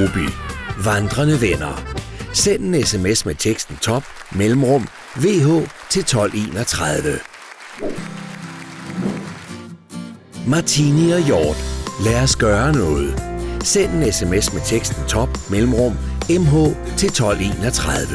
Vibeke 0.00 0.32
Vandrende 0.84 1.40
venner. 1.40 1.84
Send 2.32 2.74
en 2.74 2.86
sms 2.86 3.26
med 3.26 3.34
teksten 3.34 3.76
top 3.76 4.02
mellemrum 4.32 4.88
VH 5.16 5.48
til 5.90 6.00
1231. 6.00 7.18
Martini 10.46 11.10
og 11.10 11.20
Hjort. 11.20 11.56
Lad 12.04 12.22
os 12.22 12.36
gøre 12.36 12.72
noget. 12.72 13.22
Send 13.64 13.92
en 13.92 14.12
sms 14.12 14.52
med 14.52 14.62
teksten 14.66 15.04
top 15.08 15.28
mellemrum 15.50 15.92
MH 16.30 16.54
til 16.96 17.08
1231. 17.08 18.06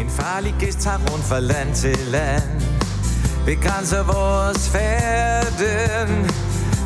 En 0.00 0.10
farlig 0.10 0.54
gæst 0.60 0.78
tager 0.78 0.98
rundt 1.12 1.24
fra 1.24 1.40
land 1.40 1.74
til 1.74 1.98
land 2.10 2.62
Begrænser 3.46 4.02
vores 4.02 4.70
færden 4.70 6.30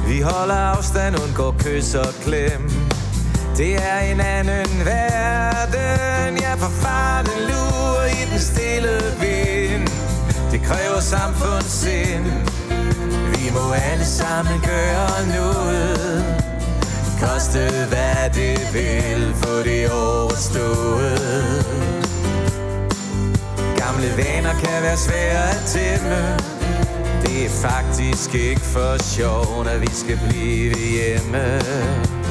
Vi 0.09 0.20
holder 0.20 0.55
afstand, 0.55 1.16
undgår 1.22 1.55
kys 1.59 1.94
og 1.94 2.14
klem 2.24 2.82
det 3.62 3.74
er 3.74 3.98
en 3.98 4.20
anden 4.20 4.84
verden. 4.84 6.42
Jeg 6.46 6.54
for 6.58 6.72
faren 6.82 7.26
lurer 7.48 8.06
i 8.06 8.22
den 8.30 8.40
stille 8.40 8.96
vind. 9.20 9.88
Det 10.52 10.62
kræver 10.62 11.00
samfundssind. 11.00 12.24
Vi 13.34 13.50
må 13.52 13.72
alle 13.72 14.04
sammen 14.04 14.60
gøre 14.60 15.18
noget 15.36 16.24
Koste 17.20 17.86
hvad 17.88 18.30
det 18.34 18.58
vil, 18.74 19.34
få 19.34 19.62
det 19.62 19.90
overstået. 19.90 21.66
Gamle 23.76 24.08
vaner 24.16 24.54
kan 24.60 24.82
være 24.82 24.96
svære 24.96 25.50
at 25.50 25.62
tæmme. 25.66 26.38
Det 27.22 27.44
er 27.46 27.50
faktisk 27.50 28.34
ikke 28.34 28.60
for 28.60 29.02
sjov, 29.02 29.64
når 29.64 29.78
vi 29.78 29.90
skal 29.92 30.20
blive 30.28 30.74
hjemme. 30.74 32.22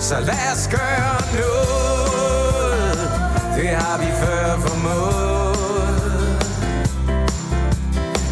Så 0.00 0.14
lad 0.20 0.52
os 0.52 0.68
gøre 0.68 1.20
noget. 1.40 2.98
Det 3.56 3.68
har 3.68 3.98
vi 3.98 4.06
før 4.20 4.58
formået. 4.60 6.00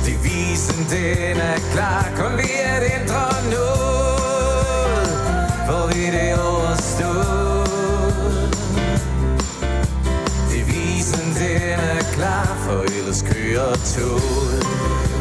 Devisen 0.06 0.84
den 0.90 1.36
er 1.36 1.58
klar. 1.72 2.08
Kun 2.16 2.38
vi 2.38 2.50
at 2.64 2.82
ændre 3.00 3.28
noget 3.50 5.08
Får 5.66 5.86
vi 5.86 6.06
det 6.16 6.38
overstået. 6.38 7.68
Devisen 10.52 11.34
den 11.34 11.80
er 11.80 12.02
klar. 12.12 12.56
For 12.64 12.82
ellers 12.82 13.22
kører 13.22 13.74
toget. 13.74 15.17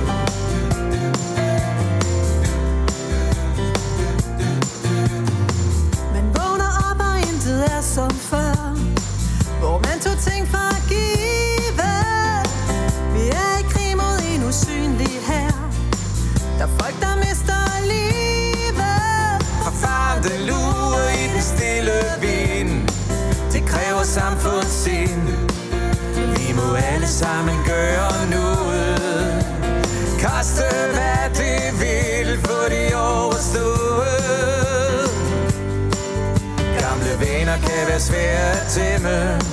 Svære 38.78 39.36
at 39.36 39.46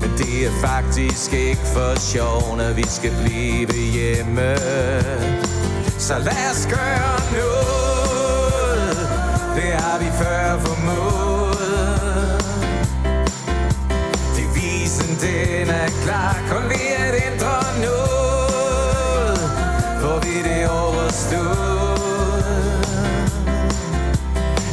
Men 0.00 0.10
det 0.18 0.46
er 0.46 0.50
faktisk 0.66 1.32
ikke 1.32 1.60
for 1.74 2.00
sjov 2.00 2.56
Når 2.56 2.72
vi 2.72 2.84
skal 2.88 3.12
blive 3.24 3.72
hjemme. 3.92 4.56
Så 5.98 6.18
lad 6.18 6.44
os 6.52 6.66
gøre 6.66 7.18
noget. 7.38 8.96
Det 9.56 9.72
har 9.82 9.98
vi 9.98 10.10
før 10.20 10.58
formået. 10.58 11.62
Devisen 14.36 15.12
den 15.20 15.68
er 15.70 15.88
klar. 16.04 16.34
Kun 16.50 16.62
vi 16.70 16.82
at 17.06 17.14
ændre 17.28 17.56
noget 17.86 19.38
Får 20.00 20.18
vi 20.24 20.34
det 20.48 20.70
overstået. 20.70 21.72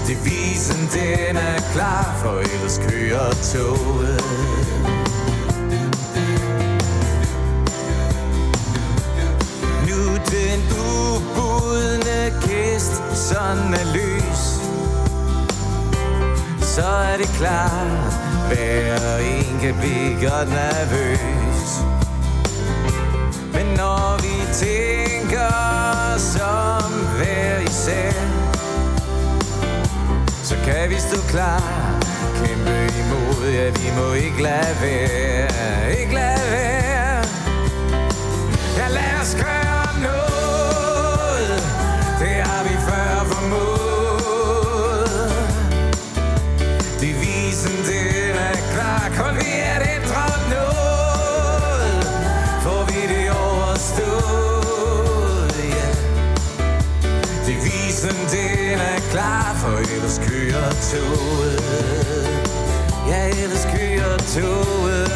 Devisen 0.08 0.82
den 0.94 1.38
er 1.38 1.60
klar. 1.74 2.16
For 2.22 2.40
og 3.30 3.36
toget 3.36 4.24
Nu 9.88 10.02
den 10.32 10.60
ubudne 10.94 12.34
gæst 12.48 13.02
sådan 13.30 13.74
er 13.74 13.94
lys. 13.94 14.44
Så 16.62 16.86
er 16.86 17.18
det 17.18 17.28
klart 17.28 18.14
Hver 18.48 19.18
en 19.18 19.60
kan 19.62 19.76
blive 19.80 20.30
godt 20.30 20.50
nervøs. 20.50 21.70
Men 23.54 23.66
når 23.78 24.22
vi 24.22 24.36
tænker 24.54 25.52
som 26.18 26.92
hver 27.18 27.60
især 27.60 28.12
Så 30.44 30.56
kan 30.66 30.90
vi 30.90 30.96
stå 31.00 31.22
klar 31.30 31.89
imod, 33.40 33.52
ja 33.54 33.70
vi 33.70 33.92
må 33.98 34.14
ikke 34.14 34.42
lade 34.42 34.76
være 34.82 36.00
Ikke 36.00 36.14
lade 36.14 36.52
være. 36.52 37.26
Ja 38.78 38.88
lad 38.88 39.22
os 39.22 39.36
gøre 39.36 40.00
noget 40.02 41.62
Det 42.20 42.28
har 42.28 42.64
vi 42.64 42.76
før 42.88 43.24
formået. 43.32 44.30
Devisen 47.02 47.78
den 47.88 48.36
er 48.36 48.58
klar 48.74 49.10
Kun 49.18 49.36
vi 49.36 49.52
er 49.72 49.80
det 49.80 49.98
drømt 50.10 50.50
noget 50.50 52.04
Får 52.64 52.84
vi 52.92 53.02
det 53.14 53.32
overstået 53.32 54.50
ja. 55.76 55.88
Devisen 57.48 58.18
den 58.32 58.80
er 58.80 59.00
klar 59.12 59.56
For 59.62 59.78
ellers 59.78 60.20
kører 60.28 60.72
toget. 60.92 62.39
Jeg 63.10 63.30
elsker 63.30 63.72
kører 63.72 64.18
toget 64.18 65.10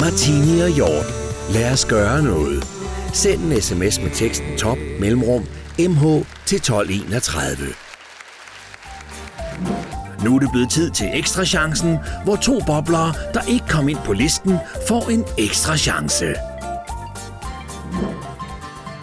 Martini 0.00 0.60
og 0.60 0.68
Hjort. 0.68 1.06
Lad 1.50 1.72
os 1.72 1.84
gøre 1.84 2.22
noget. 2.22 2.64
Send 3.12 3.52
en 3.52 3.62
sms 3.62 4.00
med 4.00 4.10
teksten 4.14 4.58
top 4.58 4.78
mellemrum 5.00 5.42
MH 5.78 6.02
til 6.46 6.56
1231. 6.56 7.56
Nu 10.24 10.34
er 10.34 10.38
det 10.38 10.48
blevet 10.52 10.70
tid 10.70 10.90
til 10.90 11.10
ekstra 11.14 11.44
chancen, 11.44 11.98
hvor 12.24 12.36
to 12.36 12.60
boblere, 12.66 13.14
der 13.34 13.40
ikke 13.48 13.66
kom 13.68 13.88
ind 13.88 13.98
på 14.04 14.12
listen, 14.12 14.56
får 14.88 15.10
en 15.10 15.24
ekstra 15.38 15.76
chance. 15.76 16.34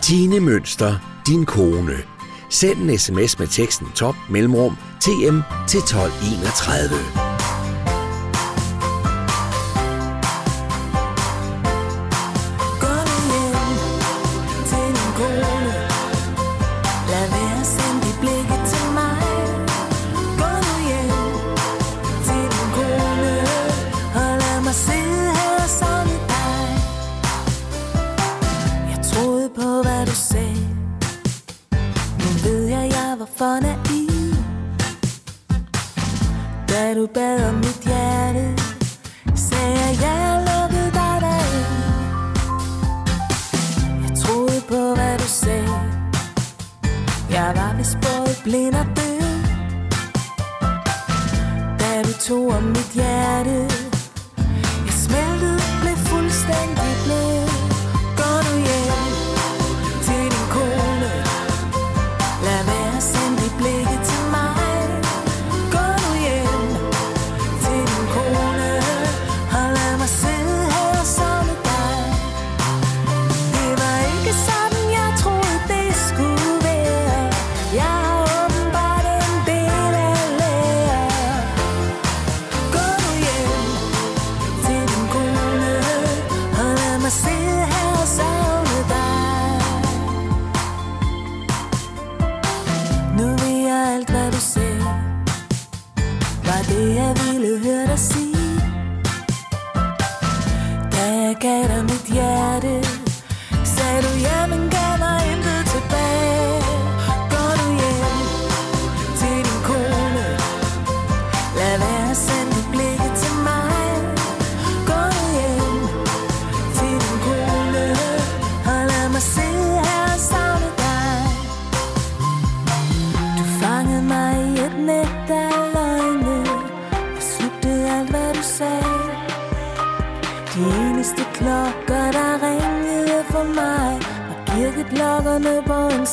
Tine 0.01 0.39
Mønster, 0.39 1.21
din 1.27 1.45
kone. 1.45 1.95
Send 2.49 2.89
en 2.89 2.97
sms 2.97 3.39
med 3.39 3.47
teksten 3.47 3.87
top 3.95 4.15
mellemrum 4.29 4.77
TM 5.09 5.41
til 5.67 5.79
1231. 5.79 7.18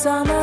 summer. 0.07 0.36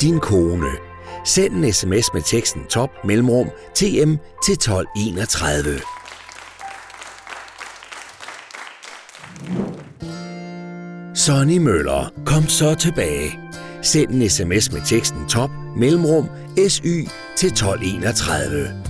din 0.00 0.20
kone. 0.20 0.72
Send 1.24 1.54
en 1.54 1.72
sms 1.72 2.12
med 2.14 2.22
teksten 2.22 2.62
top 2.68 2.90
mellemrum 3.04 3.48
tm 3.74 4.16
til 4.44 4.52
1231. 4.52 5.80
Sonny 11.14 11.58
Møller, 11.58 12.12
kom 12.26 12.48
så 12.48 12.74
tilbage. 12.74 13.38
Send 13.82 14.10
en 14.10 14.30
sms 14.30 14.72
med 14.72 14.80
teksten 14.86 15.28
top 15.28 15.50
mellemrum 15.76 16.28
sy 16.68 17.06
til 17.36 17.48
1231. 17.48 18.89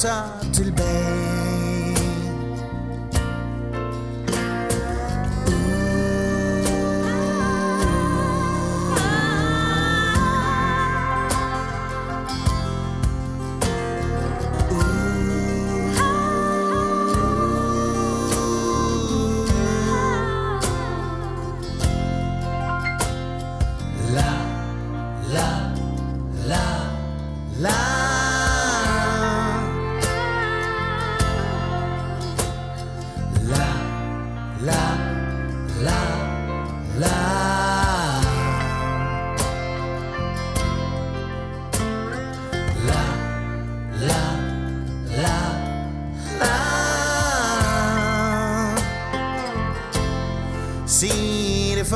causa 0.00 0.49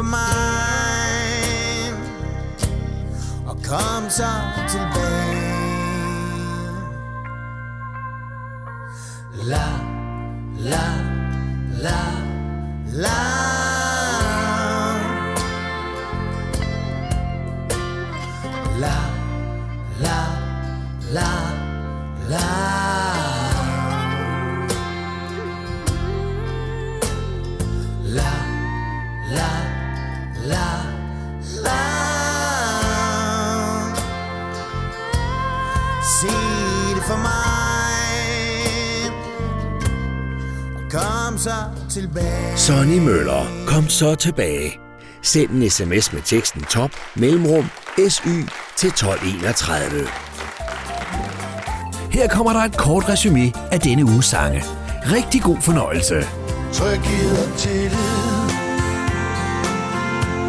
mig 0.03 0.55
Og 3.47 3.57
kom 3.69 4.11
så 4.11 4.31
tilbage 4.69 5.55
la, 9.43 9.69
la, 10.59 10.87
la 11.83 12.25
La, 12.97 13.34
så 41.45 41.51
tilbage 41.91 42.57
Sonny 42.57 42.99
Møller, 42.99 43.65
kom 43.67 43.89
så 43.89 44.15
tilbage. 44.15 44.79
Send 45.23 45.51
en 45.51 45.71
sms 45.71 46.13
med 46.13 46.23
teksten 46.23 46.63
top 46.63 46.91
mellemrum 47.17 47.65
SY 48.09 48.29
til 48.77 48.89
1231. 48.89 50.07
Her 52.11 52.29
kommer 52.29 52.53
der 52.53 52.61
et 52.61 52.77
kort 52.77 53.09
resume 53.09 53.53
af 53.73 53.81
denne 53.81 54.05
uges 54.05 54.27
sange. 54.27 54.65
Rigtig 55.03 55.43
god 55.43 55.57
fornøjelse. 55.61 56.15
Tryghed 56.73 57.47
og 57.47 57.59
tillid 57.59 57.91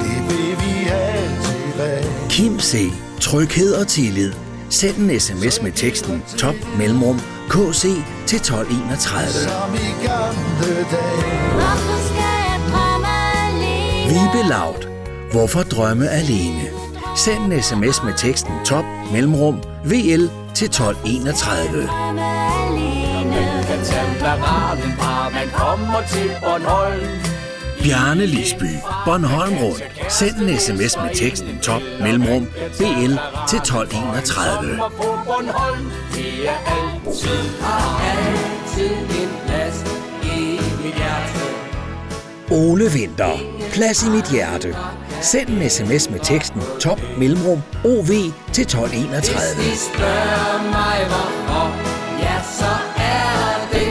Det 0.02 0.20
vil 0.30 0.52
vi 0.60 0.74
have 0.88 1.30
tilbage 1.46 2.30
Kim 2.30 2.60
C. 2.60 2.92
Tryghed 3.22 3.74
og 3.74 3.88
tillid. 3.88 4.34
Send 4.70 4.98
en 4.98 5.20
sms 5.20 5.62
med 5.62 5.72
teksten 5.72 6.24
top 6.38 6.56
mellemrum 6.78 7.20
KC 7.50 7.82
til 8.28 8.36
1231. 8.36 9.28
Som 9.28 9.76
i 9.76 10.06
gamle 10.06 10.86
dage? 10.92 11.46
Vibe 14.08 14.50
Laut. 14.50 14.88
Hvorfor 15.32 15.64
drømme 15.64 16.10
alene? 16.10 16.62
Send 17.18 17.54
en 17.54 17.64
sms 17.64 18.04
med 18.04 18.14
teksten 18.18 18.54
top 18.66 18.86
mellemrum 19.12 19.56
VL 19.84 20.30
til 20.56 20.66
1231. 20.66 21.90
Man 23.26 23.64
kan 23.68 23.84
tage 23.84 24.20
paraden 24.22 24.94
fra, 25.00 25.30
man 25.30 25.50
kommer 25.54 26.02
til 26.10 26.32
Bornholm. 26.44 27.36
Bjarne 27.84 28.26
Lisby, 28.26 28.72
Bornholm 29.06 29.58
Rundt. 29.58 29.84
Send 30.10 30.36
en 30.36 30.58
sms 30.60 30.98
med 30.98 31.16
teksten 31.16 31.60
top 31.60 31.82
mellemrum 32.02 32.46
BL 32.78 33.14
til 33.50 33.58
1231. 33.58 34.80
Det 37.22 37.32
er 37.62 38.02
altid, 38.12 38.90
en 38.90 39.30
plads 39.48 39.84
i 40.24 40.60
mit 40.84 40.96
hjerte. 40.96 41.40
Ole 42.52 42.92
Vinter. 42.92 43.38
Plads 43.74 44.04
i 44.04 44.10
mit 44.10 44.32
hjerte. 44.32 44.76
Send 45.22 45.50
en 45.50 45.70
sms 45.70 46.10
med 46.10 46.20
teksten 46.24 46.62
top 46.80 47.02
mellemrum 47.18 47.62
OV 47.86 48.08
til 48.54 48.62
1231. 48.62 49.56
Hvis 49.56 49.66
de 49.66 49.78
spørger 49.96 50.64
mig 50.64 51.08
hvorfor, 51.08 51.76
ja 52.20 52.42
så 52.60 52.74
er 52.98 53.68
det 53.72 53.86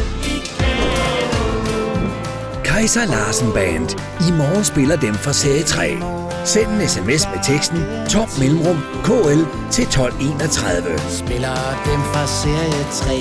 Kaiser 2.80 3.05
Larsen 3.05 3.51
Band. 3.53 3.89
I 4.27 4.32
morgen 4.32 4.63
spiller 4.63 4.95
dem 4.95 5.13
fra 5.13 5.34
serie 5.34 5.63
3. 5.63 5.97
Send 6.45 6.67
en 6.67 6.88
sms 6.89 7.27
med 7.34 7.43
teksten 7.43 7.80
top 8.09 8.30
mellemrum 8.39 8.77
KL 9.03 9.43
til 9.71 9.84
1231. 9.84 10.99
Spiller 11.09 11.59
dem 11.86 12.01
fra 12.11 12.27
serie 12.27 12.84
3 12.91 13.15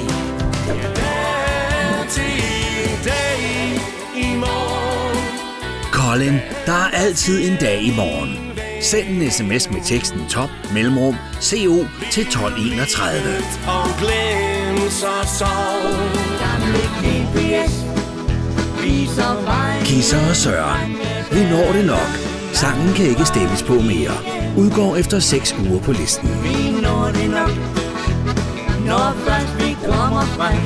Colin, 5.93 6.37
der 6.67 6.73
er 6.73 6.91
altid 6.93 7.51
en 7.51 7.57
dag 7.61 7.83
i 7.83 7.91
morgen. 7.97 8.53
Send 8.83 9.09
en 9.09 9.31
sms 9.31 9.71
med 9.71 9.81
teksten 9.85 10.21
top 10.31 10.51
mellemrum 10.73 11.17
CO 11.41 11.87
til 12.11 12.23
1231. 12.23 13.21
Og 13.67 13.89
glem 14.01 14.91
så 14.91 15.15
sov 15.39 16.29
viser 16.73 17.35
vej. 17.35 17.98
Kisser 19.85 20.29
og 20.31 20.37
Søren. 20.37 20.93
Vi 21.33 21.41
når 21.51 21.73
det 21.73 21.87
nok. 21.87 22.11
Sangen 22.53 22.95
kan 22.95 23.07
ikke 23.07 23.25
stemmes 23.25 23.63
på 23.63 23.73
mere. 23.73 24.15
Udgår 24.57 24.97
efter 24.97 25.19
6 25.21 25.55
uger 25.69 25.81
på 25.81 25.93
listen. 25.93 26.29
Vi 26.43 26.81
når 26.83 27.11
det 27.15 27.31
nok, 27.31 27.51
når 28.87 29.15
først 29.27 29.53
vi 29.59 29.77
kommer 29.87 30.25
frem. 30.37 30.61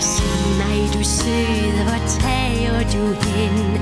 Sig 0.00 0.48
mig, 0.60 0.94
du 0.94 1.04
søde, 1.04 1.82
hvor 1.84 2.20
tager 2.20 2.82
du 2.92 3.28
hen? 3.28 3.80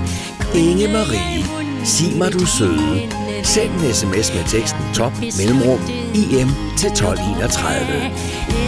Inge 0.54 0.88
Marie. 0.92 1.44
Sig 1.84 2.18
mig 2.18 2.32
du 2.32 2.46
søde. 2.46 3.00
Send 3.42 3.70
en 3.70 3.94
sms 3.94 4.34
med 4.34 4.44
teksten 4.48 4.82
top 4.94 5.12
mellemrum 5.38 5.80
IM 6.14 6.48
til 6.78 6.88
1231. 6.88 8.59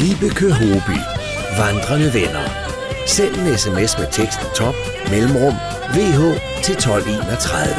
Vibeke 0.00 0.52
Hoby. 0.52 0.98
Vandrende 1.58 2.14
venner. 2.14 2.48
Send 3.06 3.34
en 3.34 3.58
sms 3.58 3.98
med 3.98 4.06
teksten 4.12 4.46
top 4.54 4.74
mellemrum 5.10 5.54
VH 5.94 6.20
til 6.62 6.74
1231. 6.74 7.74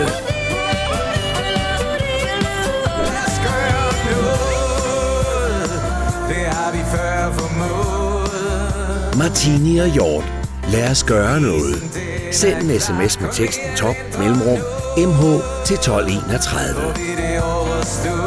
Martini 9.18 9.78
og 9.78 9.88
Hjort. 9.88 10.24
Lad 10.72 10.92
os 10.92 11.04
gøre 11.04 11.42
noget. 11.42 11.84
Send 12.32 12.72
en 12.72 12.80
sms 12.80 13.22
med 13.22 13.30
teksten 13.32 13.76
top 13.78 13.96
mellemrum 14.20 14.60
MH 14.98 15.42
til 15.66 15.74
1231. 15.74 18.19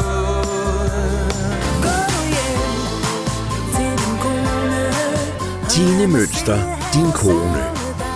Tine 5.73 6.07
Mønster, 6.07 6.57
din 6.93 7.11
kone. 7.11 7.63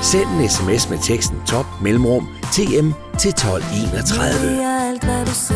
Send 0.01 0.29
en 0.29 0.49
sms 0.49 0.89
med 0.89 0.97
teksten 1.03 1.37
top 1.47 1.65
mellemrum 1.81 2.27
TM 2.51 2.91
til 3.19 3.29
1231. 3.29 4.89
alt 4.89 5.03
hvad 5.03 5.25
du 5.25 5.31
ser 5.31 5.55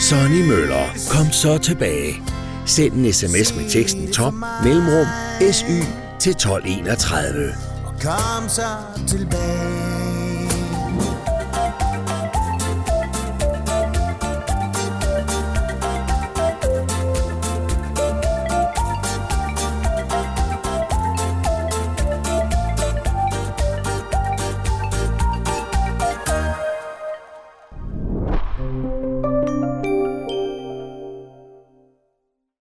Sonny 0.00 0.48
Møller, 0.48 0.86
kom 1.10 1.32
så 1.32 1.58
tilbage. 1.58 2.22
Send 2.66 2.92
en 2.92 3.12
sms 3.12 3.56
med 3.56 3.70
teksten 3.70 4.12
top 4.12 4.34
mellemrum 4.64 5.06
SY 5.52 5.80
til 6.20 6.30
1231. 6.30 7.54
Og 7.86 7.92
kom 8.02 8.48
så 8.48 8.68
tilbage 9.08 9.91